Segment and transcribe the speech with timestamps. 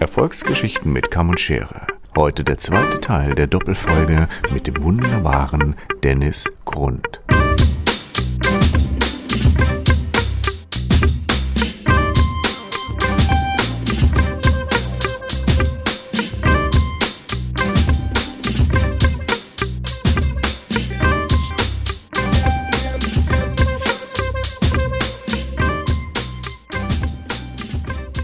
[0.00, 1.86] Erfolgsgeschichten mit Kamm und Schere.
[2.16, 7.19] Heute der zweite Teil der Doppelfolge mit dem wunderbaren Dennis Grund.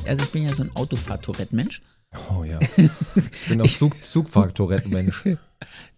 [0.09, 1.83] Also ich bin ja so ein Autofahr-Tourette-Mensch.
[2.31, 2.59] Oh ja.
[3.17, 5.25] Ich bin auch Zug, Zugfahrtourette-Mensch.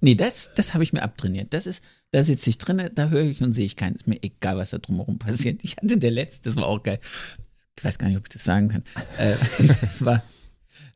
[0.01, 1.53] Nee, das, das habe ich mir abtrainiert.
[1.53, 3.97] Das ist, da sitze ich drinne, da höre ich und sehe ich keinen.
[3.97, 5.59] Ist mir egal, was da drumherum passiert.
[5.65, 7.01] Ich hatte der letzte, das war auch geil.
[7.77, 8.84] Ich weiß gar nicht, ob ich das sagen kann.
[9.19, 9.34] Äh,
[9.81, 10.23] das war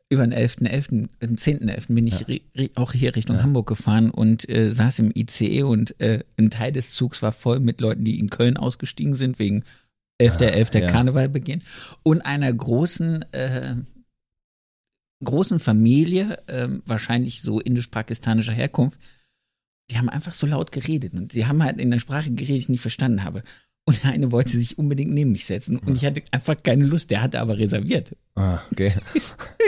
[0.09, 1.93] über den 11.11., den 10.11.
[1.93, 6.23] bin ich ri- auch hier Richtung Hamburg gefahren und äh, saß im ICE und äh,
[6.37, 9.65] ein Teil des Zugs war voll mit Leuten, die in Köln ausgestiegen sind wegen
[10.21, 10.71] 11.11.
[10.71, 10.87] der ja.
[10.87, 11.63] Karnevalbeginn
[12.03, 13.75] und einer großen äh,
[15.23, 18.99] großen Familie, ähm, wahrscheinlich so indisch-pakistanischer Herkunft,
[19.89, 22.57] die haben einfach so laut geredet und sie haben halt in der Sprache geredet, die
[22.57, 23.41] ich nicht verstanden habe.
[23.85, 27.11] Und der eine wollte sich unbedingt neben mich setzen und ich hatte einfach keine Lust,
[27.11, 28.15] der hatte aber reserviert.
[28.35, 28.93] Ah, okay.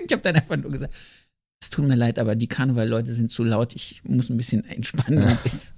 [0.07, 0.93] Ich habe dann einfach nur gesagt,
[1.59, 5.23] es tut mir leid, aber die Karneval-Leute sind zu laut, ich muss ein bisschen entspannen.
[5.23, 5.73] Und es,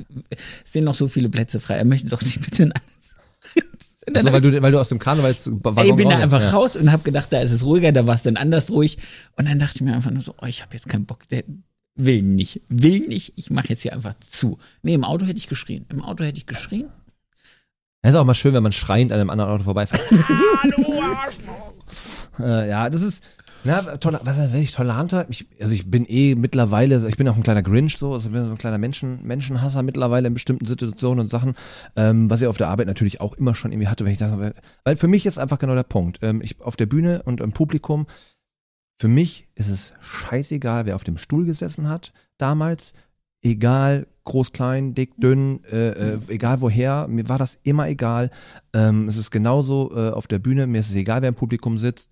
[0.65, 2.81] sind noch so viele Plätze frei, er möchte doch sie bitte anderes.
[4.15, 6.51] Also, weil, du, weil du aus dem Karnevalswaggon Ich bin da einfach ja.
[6.51, 8.97] raus und habe gedacht, da ist es ruhiger, da war es dann anders ruhig.
[9.35, 11.43] Und dann dachte ich mir einfach nur so, oh, ich habe jetzt keinen Bock, der
[11.95, 14.59] will nicht, will nicht, ich mache jetzt hier einfach zu.
[14.81, 15.85] Nee, im Auto hätte ich geschrien.
[15.89, 16.89] Im Auto hätte ich geschrien.
[18.01, 20.01] Es ist auch mal schön, wenn man schreiend an einem anderen Auto vorbeifährt.
[20.11, 21.73] Hallo, Arschloch!
[22.39, 23.23] äh, ja, das ist,
[23.63, 25.25] na, toller, was ist ich toleranter?
[25.29, 28.33] Ich, also ich bin eh mittlerweile, ich bin auch ein kleiner Grinch so, also ich
[28.33, 31.53] bin so ein kleiner Menschen, Menschenhasser mittlerweile in bestimmten Situationen und Sachen,
[31.95, 34.53] ähm, was ich auf der Arbeit natürlich auch immer schon irgendwie hatte, wenn ich dachte,
[34.83, 36.19] weil für mich ist einfach genau der Punkt.
[36.21, 38.07] Ähm, ich auf der Bühne und im Publikum,
[38.99, 42.93] für mich ist es scheißegal, wer auf dem Stuhl gesessen hat damals,
[43.43, 48.29] egal groß, klein, dick, dünn, äh, äh, egal woher, mir war das immer egal.
[48.73, 51.77] Ähm, es ist genauso äh, auf der Bühne, mir ist es egal, wer im Publikum
[51.77, 52.09] sitzt.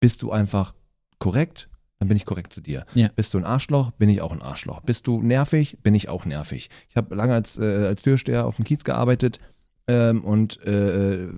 [0.00, 0.74] Bist du einfach
[1.18, 1.68] korrekt,
[1.98, 2.84] dann bin ich korrekt zu dir.
[2.94, 3.08] Ja.
[3.14, 4.80] Bist du ein Arschloch, bin ich auch ein Arschloch.
[4.80, 6.68] Bist du nervig, bin ich auch nervig.
[6.88, 9.40] Ich habe lange als, äh, als Türsteher auf dem Kiez gearbeitet
[9.86, 11.28] ähm, und äh,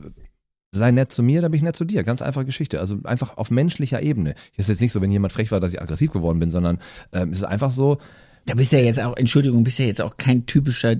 [0.73, 2.05] sei nett zu mir, dann bin ich nett zu dir.
[2.05, 2.81] Ganz einfache Geschichte.
[2.81, 4.35] Also einfach auf menschlicher Ebene.
[4.53, 6.79] Es ist jetzt nicht so, wenn jemand frech war, dass ich aggressiv geworden bin, sondern
[7.13, 7.99] ähm, es ist einfach so,
[8.47, 10.97] Da bist ja jetzt auch, Entschuldigung, bist ja jetzt auch kein typischer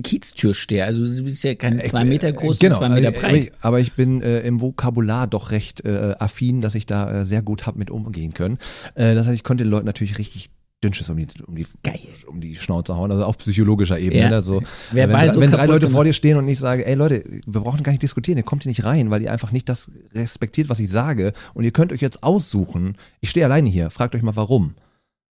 [0.00, 0.86] Kieztürsteher.
[0.86, 3.24] Also du bist ja kein zwei Meter groß genau, und zwei Meter äh, breit.
[3.24, 7.20] Aber ich, aber ich bin äh, im Vokabular doch recht äh, affin, dass ich da
[7.20, 8.58] äh, sehr gut hab mit umgehen können.
[8.94, 10.50] Äh, das heißt, ich konnte den Leuten natürlich richtig
[10.82, 12.00] dünnsches um die, um die, Geil.
[12.26, 14.22] um die Schnauze hauen, also auf psychologischer Ebene.
[14.22, 14.30] Ja.
[14.30, 16.06] Also, Verbal wenn so wenn drei Leute vor gemacht.
[16.08, 18.70] dir stehen und ich sage, ey Leute, wir brauchen gar nicht diskutieren, ihr kommt hier
[18.70, 22.00] nicht rein, weil ihr einfach nicht das respektiert, was ich sage und ihr könnt euch
[22.00, 24.74] jetzt aussuchen, ich stehe alleine hier, fragt euch mal warum.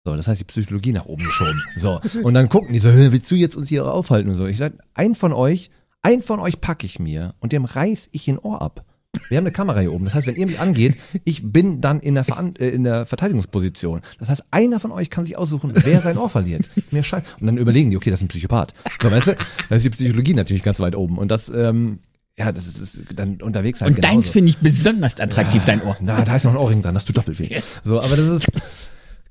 [0.06, 1.62] So, das heißt die Psychologie nach oben geschoben.
[1.78, 4.46] So, und dann gucken die so, "Hä, willst du jetzt uns hier aufhalten und so.
[4.46, 5.70] Ich sage, ein von euch,
[6.02, 8.84] ein von euch packe ich mir und dem reiß ich ein Ohr ab.
[9.30, 10.06] Wir haben eine Kamera hier oben.
[10.06, 13.06] Das heißt, wenn ihr mich angeht, ich bin dann in der, Veran äh, in der
[13.06, 14.02] Verteidigungsposition.
[14.20, 16.66] Das heißt, einer von euch kann sich aussuchen, wer sein Ohr verliert.
[16.76, 17.24] Ist mir scheiße.
[17.40, 18.74] Und dann überlegen die, okay, das ist ein Psychopath.
[19.02, 19.36] So, weißt du,
[19.70, 21.20] da ist die Psychologie natürlich ganz weit oben.
[21.20, 22.00] Und das, ähm,
[22.38, 24.32] ja, das ist, ist dann unterwegs halt und deins genauso.
[24.34, 25.96] finde ich besonders attraktiv, dein Ohr.
[26.02, 27.56] Na, da ist noch ein Ohrring dran, das tut doppelt weh.
[27.84, 28.52] So, aber das ist,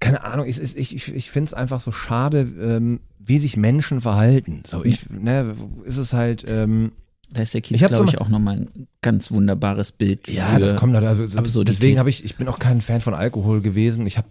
[0.03, 4.63] keine Ahnung, ich, ich, ich, finde es einfach so schade, ähm, wie sich Menschen verhalten.
[4.67, 5.55] So, ich, ne,
[5.85, 6.93] ist es halt, ähm,
[7.31, 10.29] Da ist der Kiez, Ich glaube ich, auch nochmal ein ganz wunderbares Bild.
[10.29, 11.81] ja, das kommt, also, so- Absurdität.
[11.81, 14.07] deswegen habe ich, ich bin auch kein Fan von Alkohol gewesen.
[14.07, 14.29] Ich habe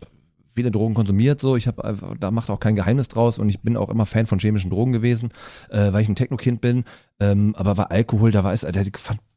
[0.54, 3.62] viele Drogen konsumiert, so, ich habe einfach, da macht auch kein Geheimnis draus und ich
[3.62, 5.30] bin auch immer Fan von chemischen Drogen gewesen,
[5.70, 6.84] äh, weil ich ein Techno-Kind bin.
[7.22, 8.86] Ähm, aber war Alkohol, da war es, der,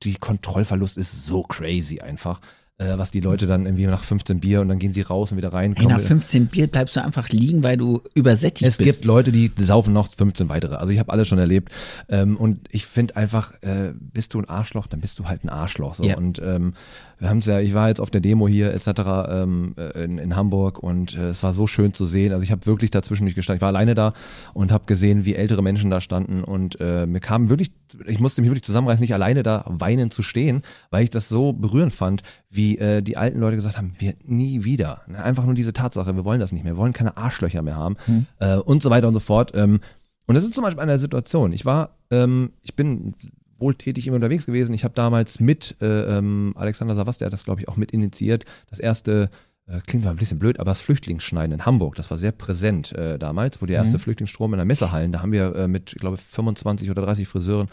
[0.03, 2.41] die Kontrollverlust ist so crazy einfach.
[2.77, 5.37] Äh, was die Leute dann irgendwie nach 15 Bier und dann gehen sie raus und
[5.37, 5.75] wieder rein.
[5.77, 8.91] Ey, kommen nach wieder- 15 Bier bleibst du einfach liegen, weil du übersättigt Es bist.
[8.93, 10.75] gibt Leute, die saufen noch 15 weitere.
[10.75, 11.73] Also ich habe alles schon erlebt.
[12.09, 15.51] Ähm, und ich finde einfach, äh, bist du ein Arschloch, dann bist du halt ein
[15.51, 15.95] Arschloch.
[15.95, 16.03] So.
[16.03, 16.17] Ja.
[16.17, 16.75] Und ähm,
[17.19, 18.89] wir haben es ja, ich war jetzt auf der Demo hier etc.
[19.29, 22.33] Ähm, äh, in, in Hamburg und äh, es war so schön zu sehen.
[22.33, 23.59] Also ich habe wirklich dazwischen nicht gestanden.
[23.59, 24.13] Ich war alleine da
[24.53, 27.73] und habe gesehen, wie ältere Menschen da standen und äh, mir kam wirklich,
[28.07, 31.53] ich musste mich wirklich zusammenreißen, nicht alleine da weinend zu stehen, weil ich das so
[31.53, 35.03] berührend fand, wie äh, die alten Leute gesagt haben, wir nie wieder.
[35.15, 37.97] Einfach nur diese Tatsache, wir wollen das nicht mehr, wir wollen keine Arschlöcher mehr haben
[38.39, 39.53] äh, und so weiter und so fort.
[39.55, 39.81] Ähm,
[40.27, 41.53] und das ist zum Beispiel eine Situation.
[41.53, 43.15] Ich war, ähm, ich bin
[43.59, 44.75] wohltätig immer unterwegs gewesen.
[44.75, 47.93] Ich habe damals mit äh, ähm, Alexander Savas, der hat das glaube ich auch mit
[47.93, 49.31] initiiert, das erste
[49.67, 52.93] äh, klingt mal ein bisschen blöd, aber das Flüchtlingsschneiden in Hamburg, das war sehr präsent
[52.93, 56.01] äh, damals, wo der erste Flüchtlingsstrom in der Messehallen, da haben wir äh, mit, ich
[56.01, 57.69] glaube, 25 oder 30 Friseuren,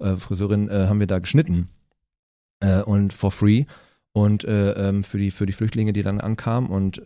[0.00, 1.68] äh, Friseurinnen äh, haben wir da geschnitten
[2.60, 3.64] äh, und for free.
[4.12, 7.02] und äh, ähm, für die für die Flüchtlinge, die dann ankamen und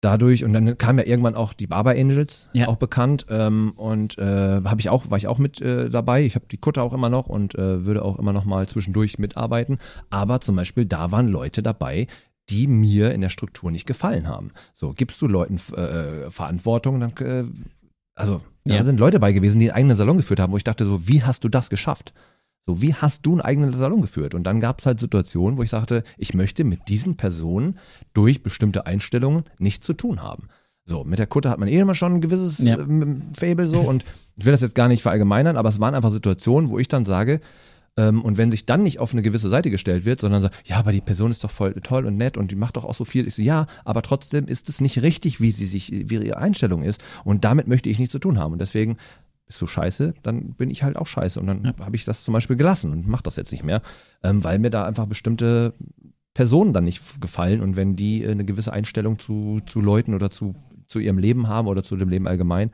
[0.00, 2.68] dadurch und dann kam ja irgendwann auch die Barber Angels Ja.
[2.68, 6.22] auch bekannt ähm, und äh, habe ich auch war ich auch mit äh, dabei.
[6.24, 9.18] Ich habe die Kutte auch immer noch und äh, würde auch immer noch mal zwischendurch
[9.18, 9.78] mitarbeiten.
[10.10, 12.06] Aber zum Beispiel da waren Leute dabei,
[12.50, 14.52] die mir in der Struktur nicht gefallen haben.
[14.72, 17.44] So gibst du Leuten äh, Verantwortung, dann äh,
[18.14, 18.84] also da Ja.
[18.84, 21.22] sind Leute bei gewesen, die einen eigenen Salon geführt haben, wo ich dachte so, wie
[21.22, 22.12] hast du das geschafft?
[22.66, 24.34] So, wie hast du einen eigenen Salon geführt?
[24.34, 27.78] Und dann gab es halt Situationen, wo ich sagte, ich möchte mit diesen Personen
[28.12, 30.48] durch bestimmte Einstellungen nichts zu tun haben.
[30.84, 32.78] So, mit der Kutte hat man eh immer schon ein gewisses Ja.
[32.78, 34.04] ähm, Fable so und
[34.36, 37.04] ich will das jetzt gar nicht verallgemeinern, aber es waren einfach Situationen, wo ich dann
[37.04, 37.40] sage,
[37.96, 40.76] ähm, und wenn sich dann nicht auf eine gewisse Seite gestellt wird, sondern sagt, ja,
[40.76, 43.04] aber die Person ist doch voll toll und nett und die macht doch auch so
[43.04, 43.26] viel.
[43.26, 46.82] Ich so, ja, aber trotzdem ist es nicht richtig, wie sie sich, wie ihre Einstellung
[46.82, 47.02] ist.
[47.24, 48.52] Und damit möchte ich nichts zu tun haben.
[48.52, 48.96] Und deswegen
[49.46, 51.38] bist du scheiße, dann bin ich halt auch scheiße.
[51.40, 53.80] Und dann habe ich das zum Beispiel gelassen und mache das jetzt nicht mehr,
[54.22, 55.74] ähm, weil mir da einfach bestimmte
[56.34, 57.60] Personen dann nicht gefallen.
[57.60, 60.54] Und wenn die äh, eine gewisse Einstellung zu, zu Leuten oder zu,
[60.88, 62.70] zu ihrem Leben haben oder zu dem Leben allgemein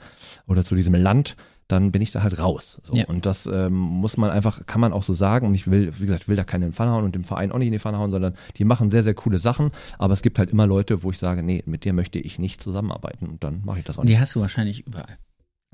[0.47, 1.37] oder zu diesem Land,
[1.69, 2.81] dann bin ich da halt raus.
[2.83, 2.95] So.
[2.95, 3.07] Ja.
[3.07, 5.47] Und das ähm, muss man einfach, kann man auch so sagen.
[5.47, 7.53] Und ich will, wie gesagt, will da keinen in den Pfanne hauen und dem Verein
[7.53, 9.71] auch nicht in die Pfanne hauen, sondern die machen sehr, sehr coole Sachen.
[9.99, 12.63] Aber es gibt halt immer Leute, wo ich sage, nee, mit dir möchte ich nicht
[12.63, 13.27] zusammenarbeiten.
[13.27, 14.21] Und dann mache ich das auch Und die nicht.
[14.21, 15.19] hast du wahrscheinlich überall.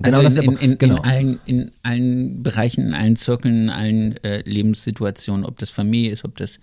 [0.01, 0.97] Genau, Also in, in, in, genau.
[0.97, 6.11] in, allen, in allen Bereichen, in allen Zirkeln, in allen äh, Lebenssituationen, ob das Familie
[6.11, 6.59] ist, ob das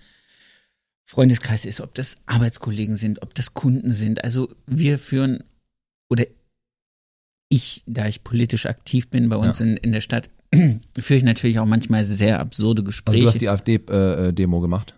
[1.05, 4.23] Freundeskreis ist, ob das Arbeitskollegen sind, ob das Kunden sind.
[4.23, 5.43] Also wir führen
[6.09, 6.25] oder
[7.49, 9.65] ich, da ich politisch aktiv bin bei uns Ja.
[9.65, 10.29] in, in der Stadt,
[10.99, 13.21] führe ich natürlich auch manchmal sehr absurde Also Gespräche.
[13.21, 14.95] du hast die AfD-Demo gemacht.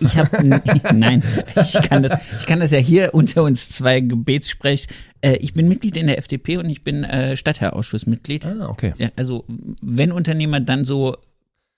[0.00, 0.46] Ich habe
[0.94, 1.22] nein,
[1.56, 4.86] ich kann das, ich kann das ja hier unter uns zwei Gebetssprech.
[5.20, 8.46] Äh, ich bin Mitglied in der FDP und ich bin äh, Stadtteilausschussmitglied.
[8.46, 8.94] Ah, okay.
[8.98, 9.44] Ja, also
[9.82, 11.16] wenn Unternehmer dann so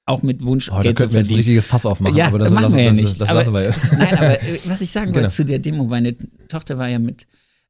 [0.04, 1.38] auch mit Wunsch Oh, da Geld zu könnten wir ein verdienen.
[1.38, 2.16] richtiges Fass aufmachen.
[2.16, 3.20] Ja, aber das machen lassen, wir ja das, nicht.
[3.20, 3.78] Das Aber- lassen wir jetzt.
[3.96, 5.30] Nein, aber äh, was ich sagen wollte Genau.
[5.32, 6.16] zu der Demo, meine
[6.48, 7.26] Tochter war ja mit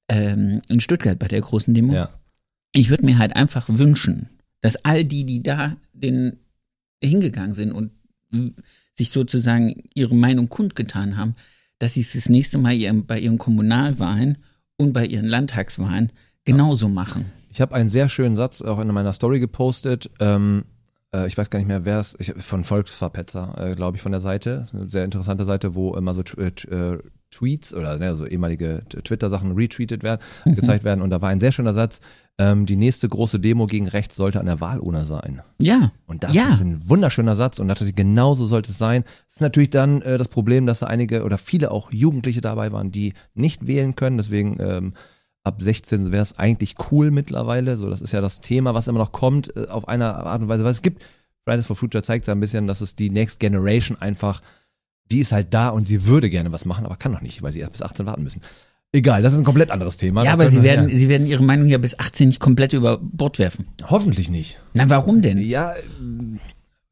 [0.08, 1.92] ähm, in Stuttgart bei der großen Demo.
[1.94, 2.08] Ja.
[2.72, 4.30] Ich würde mir halt einfach wünschen,
[4.62, 6.38] dass all die, die da den
[7.04, 7.90] hingegangen sind und
[8.94, 11.34] sich sozusagen ihre Meinung kundgetan haben,
[11.78, 14.38] dass sie es das nächste Mal bei ihren Kommunalwahlen
[14.76, 16.12] und bei ihren Landtagswahlen
[16.44, 17.26] genauso machen.
[17.50, 20.10] Ich habe einen sehr schönen Satz auch in meiner Story gepostet.
[20.20, 20.64] Ähm,
[21.14, 24.12] äh, ich weiß gar nicht mehr, wer es, ich- von Volksverpetzer, äh, glaube ich, von
[24.12, 24.62] der Seite.
[24.62, 26.98] Ist Eine sehr interessante Seite, wo immer so äh, äh,
[27.32, 31.02] Tweets oder ne, so ehemalige Twitter-Sachen retweetet werden, gezeigt werden.
[31.02, 32.00] Und da war ein sehr schöner Satz.
[32.38, 35.42] Ähm, die nächste große Demo gegen rechts sollte an der Wahlurne sein.
[35.60, 35.90] Ja.
[36.06, 36.48] Und das Ja.
[36.52, 39.02] ist ein wunderschöner Satz und natürlich genauso sollte es sein.
[39.28, 42.70] Es ist natürlich dann äh, das Problem, dass da einige oder viele auch Jugendliche dabei
[42.70, 44.18] waren, die nicht wählen können.
[44.18, 44.92] Deswegen ähm,
[45.42, 47.76] ab 16 wäre es eigentlich cool mittlerweile.
[47.76, 50.48] So, das ist ja das Thema, was immer noch kommt äh, auf eine Art und
[50.48, 50.64] Weise.
[50.64, 51.02] Weil es gibt,
[51.44, 54.42] Fridays for Future zeigt ja ein bisschen, dass es die Next Generation einfach,
[55.12, 57.52] die ist halt da und sie würde gerne was machen, aber kann noch nicht, weil
[57.52, 58.40] sie erst bis 18 warten müssen.
[58.94, 60.24] Egal, das ist ein komplett anderes Thema.
[60.24, 63.38] Ja, aber sie werden, sie werden ihre Meinung ja bis 18 nicht komplett über Bord
[63.38, 63.66] werfen.
[63.80, 64.58] ja, hoffentlich nicht.
[64.74, 65.38] Na, warum denn?
[65.40, 65.72] Ja,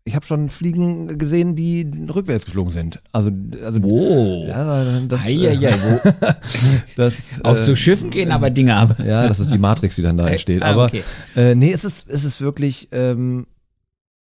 [0.04, 3.00] ich habe schon Fliegen gesehen, die rückwärts geflogen sind.
[3.12, 3.30] Also,
[3.62, 4.46] also Oh.
[4.48, 6.10] ja, das, Eieiei, wo
[6.96, 8.96] das, auf äh, so Schiffen gehen aber Dinge ab.
[8.98, 10.62] Ja, das ist die Matrix, die dann da entsteht.
[10.62, 11.02] Ah, Aber okay.
[11.36, 13.46] äh, nee, es ist, es ist wirklich ähm,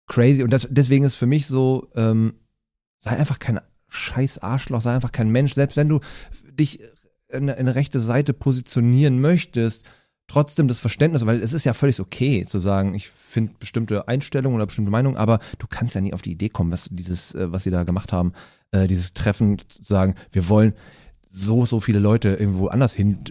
[0.08, 0.42] crazy.
[0.42, 2.34] Und das, deswegen ist für mich so, ähm,
[2.98, 5.54] sei einfach kein scheiß Arschloch, sei einfach kein Mensch.
[5.54, 6.00] Selbst wenn du
[6.58, 6.80] dich
[7.28, 9.84] in, in eine rechte Seite positionieren möchtest,
[10.28, 14.56] trotzdem das Verständnis, weil es ist ja völlig okay zu sagen, ich finde bestimmte Einstellungen
[14.56, 17.50] oder bestimmte Meinungen, aber du kannst ja nie auf die Idee kommen, was dieses, äh,
[17.50, 18.32] was sie da gemacht haben,
[18.70, 20.74] äh, dieses Treffen zu sagen, wir wollen
[21.30, 23.24] so, so viele Leute irgendwo anders hin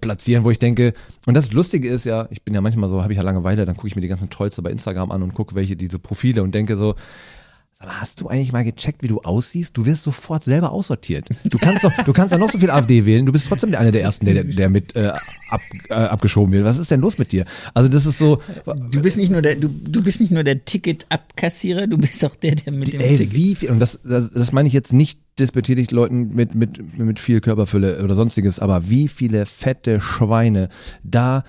[0.00, 0.92] platzieren, wo ich denke,
[1.26, 3.76] und das Lustige ist ja, ich bin ja manchmal so, habe ich ja Langeweile, dann
[3.76, 6.54] gucke ich mir die ganzen Trolls bei Instagram an und gucke, welche diese Profile und
[6.54, 6.94] denke so,
[7.86, 9.76] mal, hast du eigentlich mal gecheckt, wie du aussiehst?
[9.76, 11.28] Du wirst sofort selber aussortiert.
[11.44, 13.80] Du kannst doch, du kannst doch noch so viel AfD wählen, du bist trotzdem der
[13.80, 15.12] einer der ersten, der, der mit äh,
[15.48, 16.64] ab, äh, abgeschoben wird.
[16.64, 17.44] Was ist denn los mit dir?
[17.74, 18.40] Also das ist so,
[18.90, 22.34] Du bist nicht nur der, du, du bist nicht nur der Ticketabkassierer, du bist auch
[22.34, 23.34] der, der mit dem Ey, Ticket.
[23.34, 27.20] wie viel, und das, das, das meine ich jetzt nicht despektierlich Leuten mit, mit, mit
[27.20, 30.68] viel Körperfülle oder sonstiges, aber wie viele fette Schweine
[31.04, 31.44] da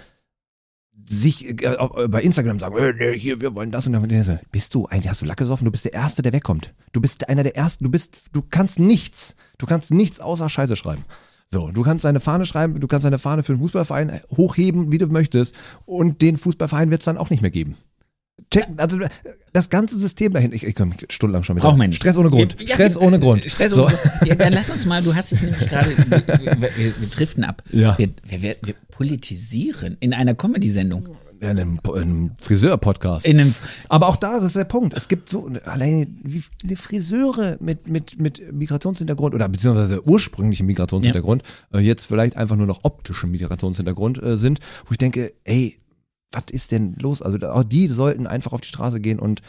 [1.09, 4.39] sich äh, äh, bei Instagram sagen, äh, nee, hier, wir wollen das und das.
[4.51, 5.65] Bist du eigentlich, hast du Lack gesoffen?
[5.65, 6.73] Du bist der Erste, der wegkommt.
[6.93, 9.35] Du bist einer der Ersten, du bist, du kannst nichts.
[9.57, 11.03] Du kannst nichts außer Scheiße schreiben.
[11.51, 14.99] So, du kannst deine Fahne schreiben, du kannst deine Fahne für den Fußballverein hochheben, wie
[14.99, 17.75] du möchtest, und den Fußballverein wird es dann auch nicht mehr geben.
[18.51, 18.99] Check, also
[19.53, 21.93] das ganze System dahin, ich, ich kann mich stundenlang schon mit Braucht man.
[21.93, 22.55] Stress ohne Grund.
[22.59, 23.49] Ja, Stress ja, ohne Grund.
[23.49, 23.85] Stress so.
[23.85, 24.27] ohne Grund.
[24.27, 27.63] Ja, dann lass uns mal, du hast es nämlich gerade, wir, wir, wir driften ab.
[27.71, 27.97] Ja.
[27.97, 31.07] Wir, wir, wir, politisieren in einer Comedy-Sendung.
[31.39, 33.25] in einem, in einem Friseur-Podcast.
[33.25, 33.55] In einem,
[33.87, 34.93] Aber auch da das ist der Punkt.
[34.93, 41.43] Es gibt so alleine wie viele Friseure mit, mit, mit Migrationshintergrund oder beziehungsweise ursprünglichen Migrationshintergrund,
[41.73, 45.79] äh, jetzt vielleicht einfach nur noch optischem Migrationshintergrund äh, sind, wo ich denke, ey,
[46.31, 47.21] was ist denn los?
[47.21, 49.41] Also auch die sollten einfach auf die Straße gehen und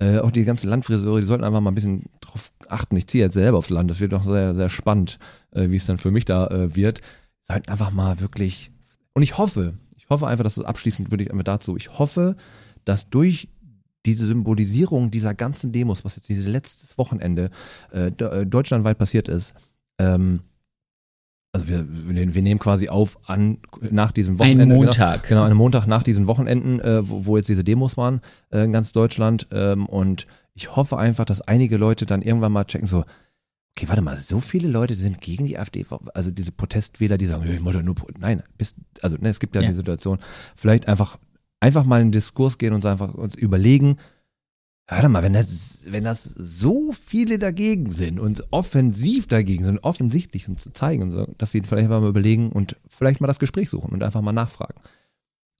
[0.00, 2.96] äh, auch die ganzen Landfriseure, die sollten einfach mal ein bisschen drauf achten.
[2.96, 5.18] Ich ziehe jetzt selber aufs Land, das wird doch sehr, sehr spannend,
[5.52, 7.00] äh, wie es dann für mich da äh, wird.
[7.42, 8.72] Sollten einfach mal wirklich,
[9.12, 12.36] und ich hoffe, ich hoffe einfach, dass es abschließend würde ich einfach dazu, ich hoffe,
[12.84, 13.48] dass durch
[14.04, 17.50] diese Symbolisierung dieser ganzen Demos, was jetzt dieses letztes Wochenende
[17.92, 19.54] äh, äh, deutschlandweit passiert ist,
[19.98, 20.40] ähm,
[21.54, 24.64] also wir, wir, nehmen quasi auf an nach diesem Wochenende.
[24.64, 24.82] ein genau.
[24.82, 25.28] Montag.
[25.28, 28.72] Genau, einen Montag nach diesen Wochenenden, äh, wo, wo jetzt diese Demos waren äh, in
[28.72, 29.46] ganz Deutschland.
[29.52, 33.04] Ähm, und ich hoffe einfach, dass einige Leute dann irgendwann mal checken, so,
[33.76, 37.44] okay, warte mal, so viele Leute sind gegen die AfD, also diese Protestwähler, die sagen,
[37.48, 39.68] ich muss nur, Pro-" nein, bist, also ne, es gibt ja, Ja.
[39.68, 40.18] die Situation,
[40.56, 41.18] vielleicht einfach,
[41.60, 43.98] einfach mal in den Diskurs gehen und einfach uns überlegen,
[44.86, 50.46] warte mal, wenn das, wenn das so viele dagegen sind und offensiv dagegen sind, offensichtlich
[50.56, 53.70] zu zeigen, und so, dass sie vielleicht einfach mal überlegen und vielleicht mal das Gespräch
[53.70, 54.74] suchen und einfach mal nachfragen.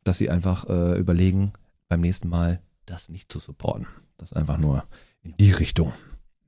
[0.04, 1.52] Dass sie einfach äh, überlegen,
[1.88, 3.86] beim nächsten Mal das nicht zu supporten.
[4.18, 4.84] Das einfach nur
[5.22, 5.92] in die Richtung.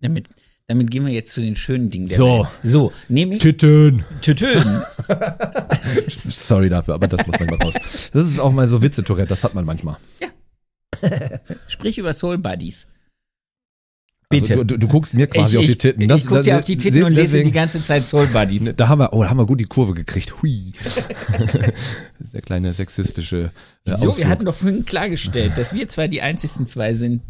[0.01, 0.29] Damit,
[0.67, 2.41] damit gehen wir jetzt zu den schönen Dingen der So.
[2.41, 2.49] Welt.
[2.63, 4.05] So, nämlich Titten.
[4.21, 4.63] Tütön.
[6.09, 7.75] Sorry dafür, aber das muss manchmal raus.
[8.13, 9.97] Das ist auch mal so Witze-Tourette, das hat man manchmal.
[11.69, 12.87] Sprich über Soul Buddies.
[14.29, 14.55] Bitte.
[14.55, 16.03] Also, du, du, du guckst mir quasi ich, auf die Titten.
[16.11, 18.63] ich gucke dir auf die Titten und lese deswegen- die ganze Zeit Soul Buddies.
[18.63, 20.43] Ne, Da haben wir, oh, da haben wir gut die Kurve gekriegt.
[20.43, 20.73] Hui.
[22.19, 23.53] Das ist der kleine sexistische
[23.85, 27.23] äh, So, wir hatten doch vorhin klargestellt, dass wir zwar die einzigsten zwei sind,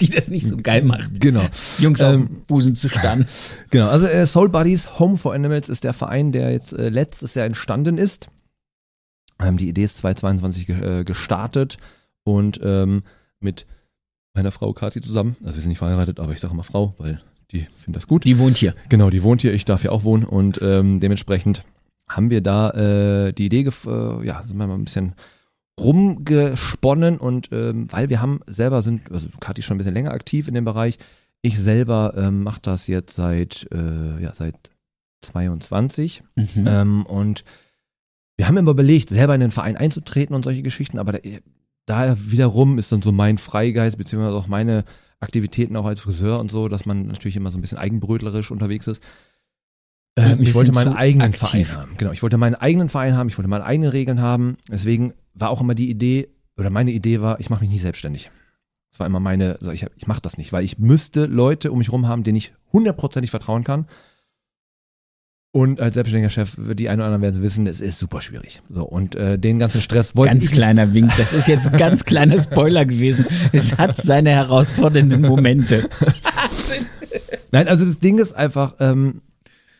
[0.00, 1.20] die das nicht so geil macht.
[1.20, 1.44] Genau.
[1.80, 3.26] Jungs auf Ähm, den Busen zu starren.
[3.70, 7.34] Genau, also äh, Soul Buddies Home for Animals ist der Verein, der jetzt äh, letztes
[7.34, 8.28] Jahr entstanden ist.
[9.38, 11.76] Ähm, die Idee ist 2022 ge äh, gestartet
[12.26, 13.02] und ähm,
[13.40, 13.66] mit
[14.34, 15.36] meiner Frau Kathi zusammen.
[15.42, 18.24] Also wir sind nicht verheiratet, aber ich sage immer Frau, weil die findet das gut.
[18.24, 18.74] Die wohnt hier.
[18.88, 21.62] Genau, die wohnt hier, ich darf hier auch wohnen und ähm, dementsprechend
[22.08, 22.70] haben wir da
[23.28, 25.14] äh, die Idee, gef- äh, ja, sind wir mal ein bisschen
[25.80, 30.12] rumgesponnen und ähm, weil wir haben selber sind, also Kathi ist schon ein bisschen länger
[30.12, 30.98] aktiv in dem Bereich,
[31.42, 34.56] ich selber ähm, mache das jetzt seit, äh, ja, seit
[35.22, 36.66] 22 Mhm.
[36.66, 37.44] ähm, und
[38.36, 41.18] wir haben immer überlegt, selber in den Verein einzutreten und solche Geschichten, aber da,
[41.86, 44.84] da wiederum ist dann so mein Freigeist, beziehungsweise auch meine
[45.20, 48.86] Aktivitäten auch als Friseur und so, dass man natürlich immer so ein bisschen eigenbrötlerisch unterwegs
[48.86, 49.02] ist.
[50.16, 51.68] Ähm, ich wollte meinen eigenen aktiv.
[51.68, 51.96] Verein haben.
[51.96, 54.56] Genau, ich wollte meinen eigenen Verein haben, ich wollte meine eigenen Regeln haben.
[54.70, 58.30] Deswegen war auch immer die Idee, oder meine Idee war, ich mache mich nie selbstständig.
[58.90, 61.78] Das war immer meine, also ich, ich mache das nicht, weil ich müsste Leute um
[61.78, 63.86] mich rum haben, denen ich hundertprozentig vertrauen kann.
[65.56, 68.60] Und als selbstständiger Chef, die einen oder anderen werden wissen, es ist super schwierig.
[68.68, 71.10] So, und äh, den ganzen Stress wollte Ganz ich kleiner Wink.
[71.16, 73.24] Das ist jetzt ein ganz kleiner Spoiler gewesen.
[73.54, 75.88] Es hat seine herausfordernden Momente.
[77.52, 79.22] Nein, also das Ding ist einfach, ähm,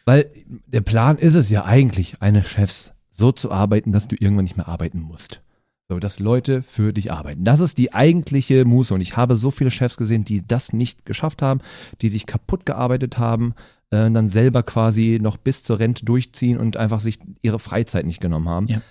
[0.06, 0.30] weil
[0.66, 4.56] der Plan ist es ja eigentlich, eines Chefs so zu arbeiten, dass du irgendwann nicht
[4.56, 5.42] mehr arbeiten musst.
[5.88, 7.44] So, dass Leute für dich arbeiten.
[7.44, 8.92] Das ist die eigentliche Muße.
[8.92, 11.60] Und ich habe so viele Chefs gesehen, die das nicht geschafft haben,
[12.02, 13.54] die sich kaputt gearbeitet haben,
[13.90, 18.20] äh, dann selber quasi noch bis zur Rente durchziehen und einfach sich ihre Freizeit nicht
[18.20, 18.66] genommen haben.
[18.66, 18.82] Ja.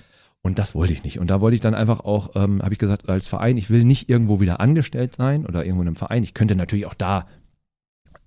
[0.42, 1.20] Und das wollte ich nicht.
[1.20, 3.84] Und da wollte ich dann einfach auch, ähm, habe ich gesagt, als Verein, ich will
[3.84, 6.24] nicht irgendwo wieder angestellt sein oder irgendwo in einem Verein.
[6.24, 7.26] Ich könnte natürlich auch da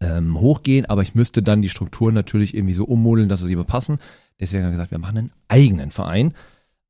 [0.01, 3.99] ähm, hochgehen, aber ich müsste dann die Strukturen natürlich irgendwie so ummodeln, dass sie passen.
[4.41, 6.35] Deswegen haben wir gesagt, wir machen einen eigenen Verein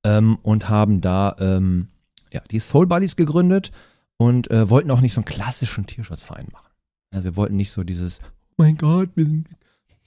[0.08, 1.88] ähm, und haben da ähm,
[2.32, 3.70] ja, die Soul Buddies gegründet
[4.16, 6.70] und äh, wollten auch nicht so einen klassischen Tierschutzverein machen.
[7.10, 8.20] Also wir wollten nicht so dieses,
[8.52, 9.48] oh mein Gott, wir sind.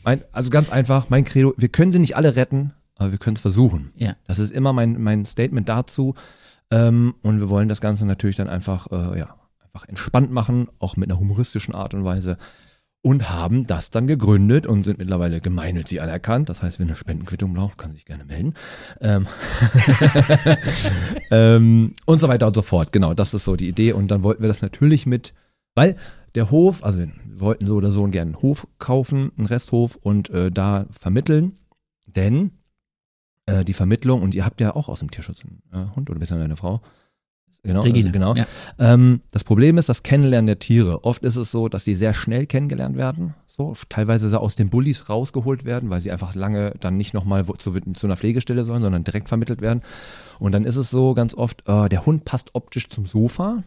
[0.03, 3.35] Mein, also ganz einfach, mein Credo, wir können sie nicht alle retten, aber wir können
[3.35, 3.91] es versuchen.
[3.95, 4.15] Ja.
[4.27, 6.15] Das ist immer mein, mein Statement dazu.
[6.71, 10.97] Ähm, und wir wollen das Ganze natürlich dann einfach, äh, ja, einfach entspannt machen, auch
[10.97, 12.37] mit einer humoristischen Art und Weise.
[13.03, 16.49] Und haben das dann gegründet und sind mittlerweile gemeinnützig anerkannt.
[16.49, 18.53] Das heißt, wenn eine Spendenquittung braucht, kann sich gerne melden.
[18.99, 19.27] Ähm,
[21.31, 22.91] ähm, und so weiter und so fort.
[22.91, 23.93] Genau, das ist so die Idee.
[23.93, 25.33] Und dann wollten wir das natürlich mit,
[25.73, 25.95] weil
[26.35, 30.29] der Hof, also wir wollten so oder so gerne einen Hof kaufen, einen Resthof und
[30.29, 31.57] äh, da vermitteln.
[32.05, 32.51] Denn
[33.47, 36.19] äh, die Vermittlung, und ihr habt ja auch aus dem Tierschutz einen äh, Hund oder
[36.19, 36.81] besser eine Frau.
[37.63, 38.07] Genau, Regina.
[38.07, 38.35] also genau.
[38.35, 38.45] Ja.
[38.79, 41.03] Ähm, das Problem ist das Kennenlernen der Tiere.
[41.03, 43.35] Oft ist es so, dass die sehr schnell kennengelernt werden.
[43.45, 47.45] So, teilweise so aus den Bullies rausgeholt werden, weil sie einfach lange dann nicht nochmal
[47.59, 49.81] zu, zu einer Pflegestelle sollen, sondern direkt vermittelt werden.
[50.39, 53.63] Und dann ist es so ganz oft, äh, der Hund passt optisch zum Sofa.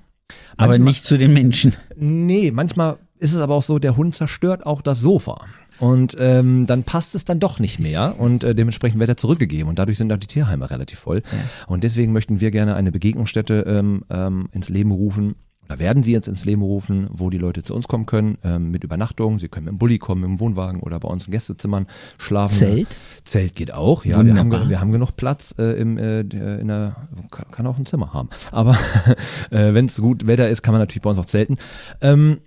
[0.57, 1.75] Aber Manchmal- nicht zu den Menschen.
[1.97, 5.45] Nee, manchmal ist es aber auch so, der Hund zerstört auch das Sofa.
[5.81, 9.69] Und ähm, dann passt es dann doch nicht mehr und äh, dementsprechend wird er zurückgegeben
[9.69, 11.23] und dadurch sind auch die Tierheime relativ voll.
[11.67, 15.35] Und deswegen möchten wir gerne eine Begegnungsstätte ähm, ähm, ins Leben rufen,
[15.67, 18.71] oder werden sie jetzt ins Leben rufen, wo die Leute zu uns kommen können, ähm,
[18.71, 19.39] mit Übernachtung.
[19.39, 21.87] Sie können mit dem Bulli kommen, dem Wohnwagen oder bei uns in Gästezimmern
[22.19, 22.55] schlafen.
[22.55, 22.97] Zelt?
[23.25, 24.23] Zelt geht auch, ja.
[24.27, 26.97] Wir haben, wir haben genug Platz äh, im, äh, der- in der,
[27.31, 28.29] kann, kann auch ein Zimmer haben.
[28.53, 28.73] Aber
[29.51, 31.57] äh, wenn es gut Wetter ist, kann man natürlich bei uns auch zelten.
[32.03, 32.41] Ähm,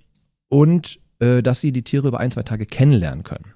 [0.50, 3.54] und äh, dass sie die Tiere über ein, zwei Tage kennenlernen können.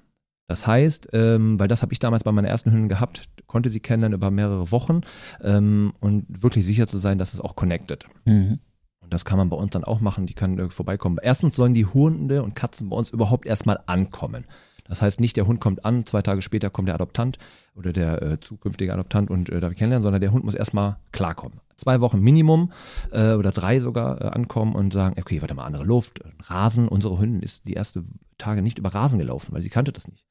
[0.48, 3.80] Das heißt, ähm, weil das habe ich damals bei meiner ersten Hündin gehabt, konnte sie
[3.80, 5.00] kennenlernen über mehrere Wochen
[5.42, 8.06] ähm, und wirklich sicher zu sein, dass es auch connected.
[8.26, 8.58] Mhm.
[9.00, 11.18] Und das kann man bei uns dann auch machen, die kann äh, vorbeikommen.
[11.22, 14.44] Erstens sollen die Hunde und Katzen bei uns überhaupt erstmal ankommen.
[14.84, 17.38] Das heißt nicht, der Hund kommt an, zwei Tage später kommt der Adoptant
[17.74, 20.98] oder der äh, zukünftige Adoptant und äh, darf ich kennenlernen, sondern der Hund muss erstmal
[21.12, 21.60] klarkommen.
[21.82, 22.70] Zwei Wochen Minimum
[23.10, 26.86] äh, oder drei sogar äh, ankommen und sagen, okay, warte mal, andere Luft, Rasen.
[26.86, 28.04] Unsere Hündin ist die erste
[28.38, 30.24] Tage nicht über Rasen gelaufen, weil sie kannte das nicht.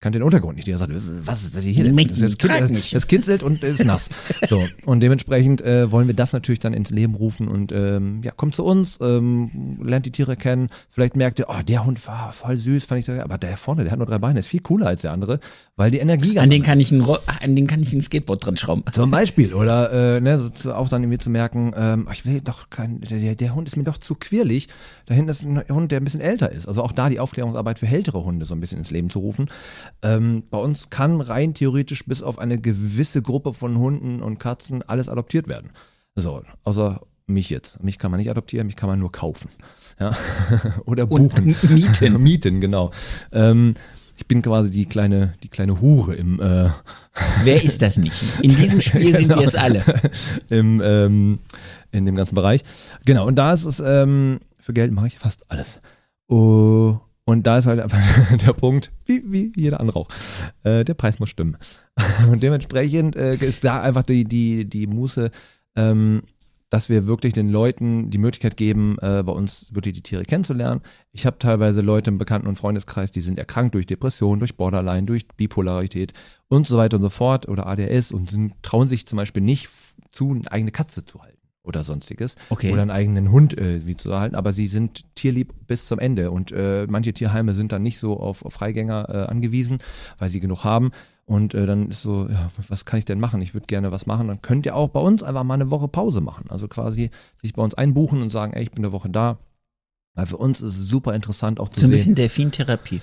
[0.00, 0.68] Kannte den Untergrund nicht.
[0.68, 1.96] Die hat gesagt, was ist das hier denn?
[1.96, 4.08] Das, das, trag das, das kitzelt und ist nass.
[4.48, 8.30] So, und dementsprechend äh, wollen wir das natürlich dann ins Leben rufen und ähm, ja,
[8.30, 10.68] kommt zu uns, ähm, lernt die Tiere kennen.
[10.88, 13.82] Vielleicht merkt ihr, oh, der Hund war voll süß, fand ich so, aber der vorne,
[13.82, 15.40] der hat nur drei Beine, ist viel cooler als der andere,
[15.74, 17.02] weil die Energie ganz An den kann ich ein,
[17.42, 18.84] an den kann ich ein Skateboard dran schrauben.
[18.92, 19.52] zum Beispiel.
[19.52, 23.18] Oder äh, ne, so auch dann irgendwie zu merken, ähm, ich will doch kein, der,
[23.18, 24.68] der- der Hund ist mir doch zu quirlig.
[25.06, 26.68] Da hinten ist ein Hund, der ein bisschen älter ist.
[26.68, 29.46] Also auch da die Aufklärungsarbeit für ältere Hunde so ein bisschen ins Leben zu rufen.
[30.02, 34.82] Ähm, bei uns kann rein theoretisch bis auf eine gewisse Gruppe von Hunden und Katzen
[34.82, 35.70] alles adoptiert werden.
[36.14, 37.82] So, außer mich jetzt.
[37.82, 39.50] Mich kann man nicht adoptieren, mich kann man nur kaufen.
[40.00, 40.16] Ja?
[40.86, 41.44] Oder Und buchen.
[41.68, 42.22] mieten.
[42.22, 42.90] mieten, genau.
[43.32, 43.74] Ähm,
[44.16, 46.70] ich bin quasi die kleine, die kleine Hure im äh,
[47.44, 48.20] Wer ist das nicht?
[48.42, 49.40] In diesem Spiel sind Genau.
[49.40, 49.84] wir es alle.
[50.50, 51.38] im, ähm,
[51.92, 52.64] in dem ganzen Bereich.
[53.04, 55.80] Genau, und da ist es, ähm, für Geld mache ich fast alles.
[56.28, 58.00] Oh, und da ist halt einfach
[58.46, 60.08] der Punkt, wie, wie jeder andere auch,
[60.62, 61.58] äh, der Preis muss stimmen.
[62.32, 65.30] Und dementsprechend äh, ist da einfach die, die, die Muße,
[65.76, 66.22] ähm,
[66.70, 70.80] dass wir wirklich den Leuten die Möglichkeit geben, äh, bei uns wirklich die Tiere kennenzulernen.
[71.12, 75.04] Ich habe teilweise Leute im Bekannten- und Freundeskreis, die sind erkrankt durch Depression, durch Borderline,
[75.04, 76.14] durch Bipolarität
[76.48, 79.68] und so weiter und so fort oder ADS und sind, trauen sich zum Beispiel nicht
[80.08, 81.37] zu, eine eigene Katze zu halten
[81.68, 82.72] oder sonstiges Okay.
[82.72, 86.32] oder einen eigenen Hund äh, wie zu halten, aber sie sind tierlieb bis zum Ende
[86.32, 89.78] und äh, manche Tierheime sind dann nicht so auf, auf Freigänger äh, angewiesen,
[90.18, 90.90] weil sie genug haben
[91.26, 93.40] und äh, dann ist so, ja, was kann ich denn machen?
[93.42, 94.28] Ich würde gerne was machen.
[94.28, 96.46] Dann könnt ihr auch bei uns einfach mal eine Woche Pause machen.
[96.48, 99.36] Also quasi sich bei uns einbuchen und sagen, ey, ich bin eine Woche da.
[100.14, 101.96] Weil für uns ist es super interessant auch zu So ein sehen.
[101.96, 103.02] bisschen Delfintherapie.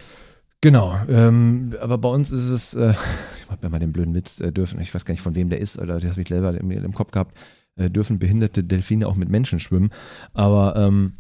[0.62, 2.93] Genau, ähm, aber bei uns ist es, äh,
[3.43, 5.49] ich habe ja mal den blöden Witz äh, dürfen, ich weiß gar nicht von wem
[5.49, 7.38] der ist, oder der hat mich selber im, im Kopf gehabt,
[7.78, 9.92] äh, dürfen behinderte Delfine auch mit Menschen schwimmen,
[10.34, 11.14] aber ähm,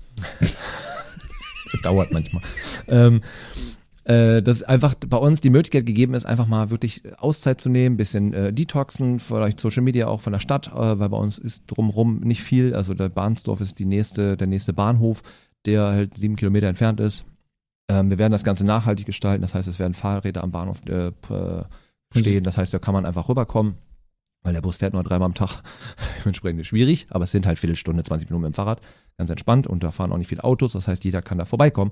[1.83, 2.43] dauert manchmal.
[2.87, 3.21] Ähm,
[4.05, 7.97] äh, dass einfach bei uns die Möglichkeit gegeben ist, einfach mal wirklich Auszeit zu nehmen,
[7.97, 11.63] bisschen äh, detoxen, vielleicht Social Media auch von der Stadt, äh, weil bei uns ist
[11.65, 12.75] drumherum nicht viel.
[12.75, 15.23] Also der Bahnsdorf ist die nächste, der nächste Bahnhof,
[15.65, 17.25] der halt sieben Kilometer entfernt ist.
[17.89, 21.11] Ähm, wir werden das Ganze nachhaltig gestalten, das heißt, es werden Fahrräder am Bahnhof äh,
[22.15, 23.73] stehen, das heißt, da kann man einfach rüberkommen,
[24.45, 25.61] weil der Bus fährt nur dreimal am Tag.
[26.19, 28.79] Dementsprechend ist schwierig, aber es sind halt Viertelstunde, 20 Minuten mit dem Fahrrad,
[29.17, 31.91] ganz entspannt und da fahren auch nicht viele Autos, das heißt, jeder kann da vorbeikommen.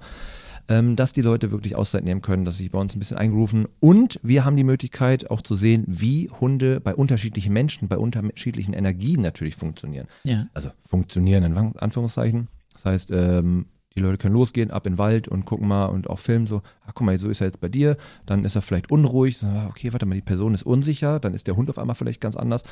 [0.70, 3.18] Ähm, dass die Leute wirklich Auszeit nehmen können, dass sie sich bei uns ein bisschen
[3.18, 7.98] eingerufen und wir haben die Möglichkeit auch zu sehen, wie Hunde bei unterschiedlichen Menschen, bei
[7.98, 10.48] unterschiedlichen Energien natürlich funktionieren Ja.
[10.54, 12.48] also funktionieren in Anführungszeichen.
[12.72, 16.10] Das heißt, ähm, die Leute können losgehen, ab in den Wald und gucken mal und
[16.10, 18.62] auch filmen so, ach guck mal, so ist er jetzt bei dir, dann ist er
[18.62, 21.70] vielleicht unruhig, so, ah, okay, warte mal, die Person ist unsicher, dann ist der Hund
[21.70, 22.64] auf einmal vielleicht ganz anders.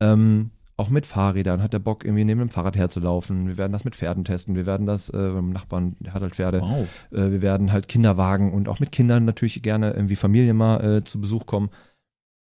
[0.00, 3.48] Ähm, auch mit Fahrrädern hat der Bock irgendwie neben dem Fahrrad herzulaufen.
[3.48, 4.54] Wir werden das mit Pferden testen.
[4.54, 6.60] Wir werden das, äh, beim Nachbarn, der hat halt Pferde.
[6.60, 6.86] Wow.
[7.10, 11.04] Äh, wir werden halt Kinderwagen und auch mit Kindern natürlich gerne irgendwie Familie mal äh,
[11.04, 11.70] zu Besuch kommen.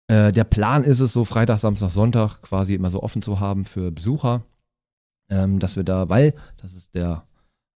[0.07, 3.65] Äh, der Plan ist es so, Freitag, Samstag, Sonntag quasi immer so offen zu haben
[3.65, 4.43] für Besucher,
[5.31, 7.23] ähm, dass wir da, weil, das ist der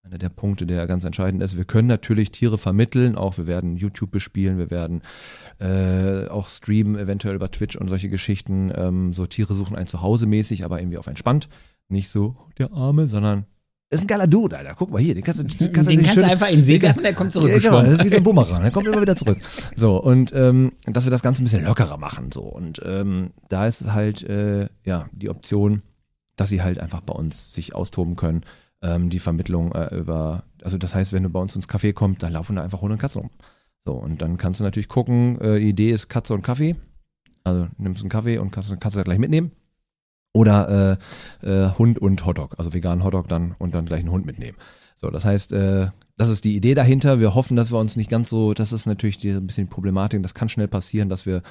[0.03, 1.57] einer der Punkte, der ganz entscheidend ist.
[1.57, 5.01] Wir können natürlich Tiere vermitteln, auch wir werden YouTube bespielen, wir werden
[5.59, 8.71] äh, auch streamen, eventuell über Twitch und solche Geschichten.
[8.75, 11.49] Ähm, so Tiere suchen ein Zuhause mäßig, aber irgendwie auf entspannt.
[11.87, 13.45] Nicht so der Arme, sondern
[13.91, 14.73] ist ein geiler Dude, Alter.
[14.75, 16.83] Guck mal hier, den kannst du, Den kannst du schön- einfach in den See den
[16.83, 19.17] werfen, der kommt ja, genau, das ist wie so ein Bumerang, der kommt immer wieder
[19.17, 19.37] zurück.
[19.75, 22.31] So, und ähm, dass wir das Ganze ein bisschen lockerer machen.
[22.31, 22.41] So.
[22.43, 25.81] Und ähm, da ist halt äh, ja die Option,
[26.37, 28.43] dass sie halt einfach bei uns sich austoben können.
[28.83, 32.23] Ähm, die Vermittlung äh, über, also das heißt, wenn du bei uns ins Café kommst,
[32.23, 33.31] dann laufen da einfach Hunde und Katzen rum.
[33.85, 36.75] So, und dann kannst du natürlich gucken, äh, Idee ist Katze und Kaffee.
[37.43, 39.51] Also nimmst einen Kaffee und kannst, du das gleich mitnehmen.
[40.33, 40.97] Oder
[41.43, 44.57] äh, äh, Hund und Hotdog, also veganen Hotdog dann und dann gleich einen Hund mitnehmen.
[44.95, 47.19] So, das heißt, äh, das ist die Idee dahinter.
[47.19, 50.21] Wir hoffen, dass wir uns nicht ganz so, das ist natürlich die, ein bisschen Problematik,
[50.21, 51.41] das kann schnell passieren, dass wir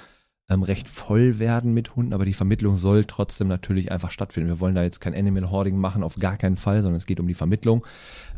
[0.50, 4.48] ähm, recht voll werden mit Hunden, aber die Vermittlung soll trotzdem natürlich einfach stattfinden.
[4.48, 7.20] Wir wollen da jetzt kein Animal Hoarding machen, auf gar keinen Fall, sondern es geht
[7.20, 7.86] um die Vermittlung.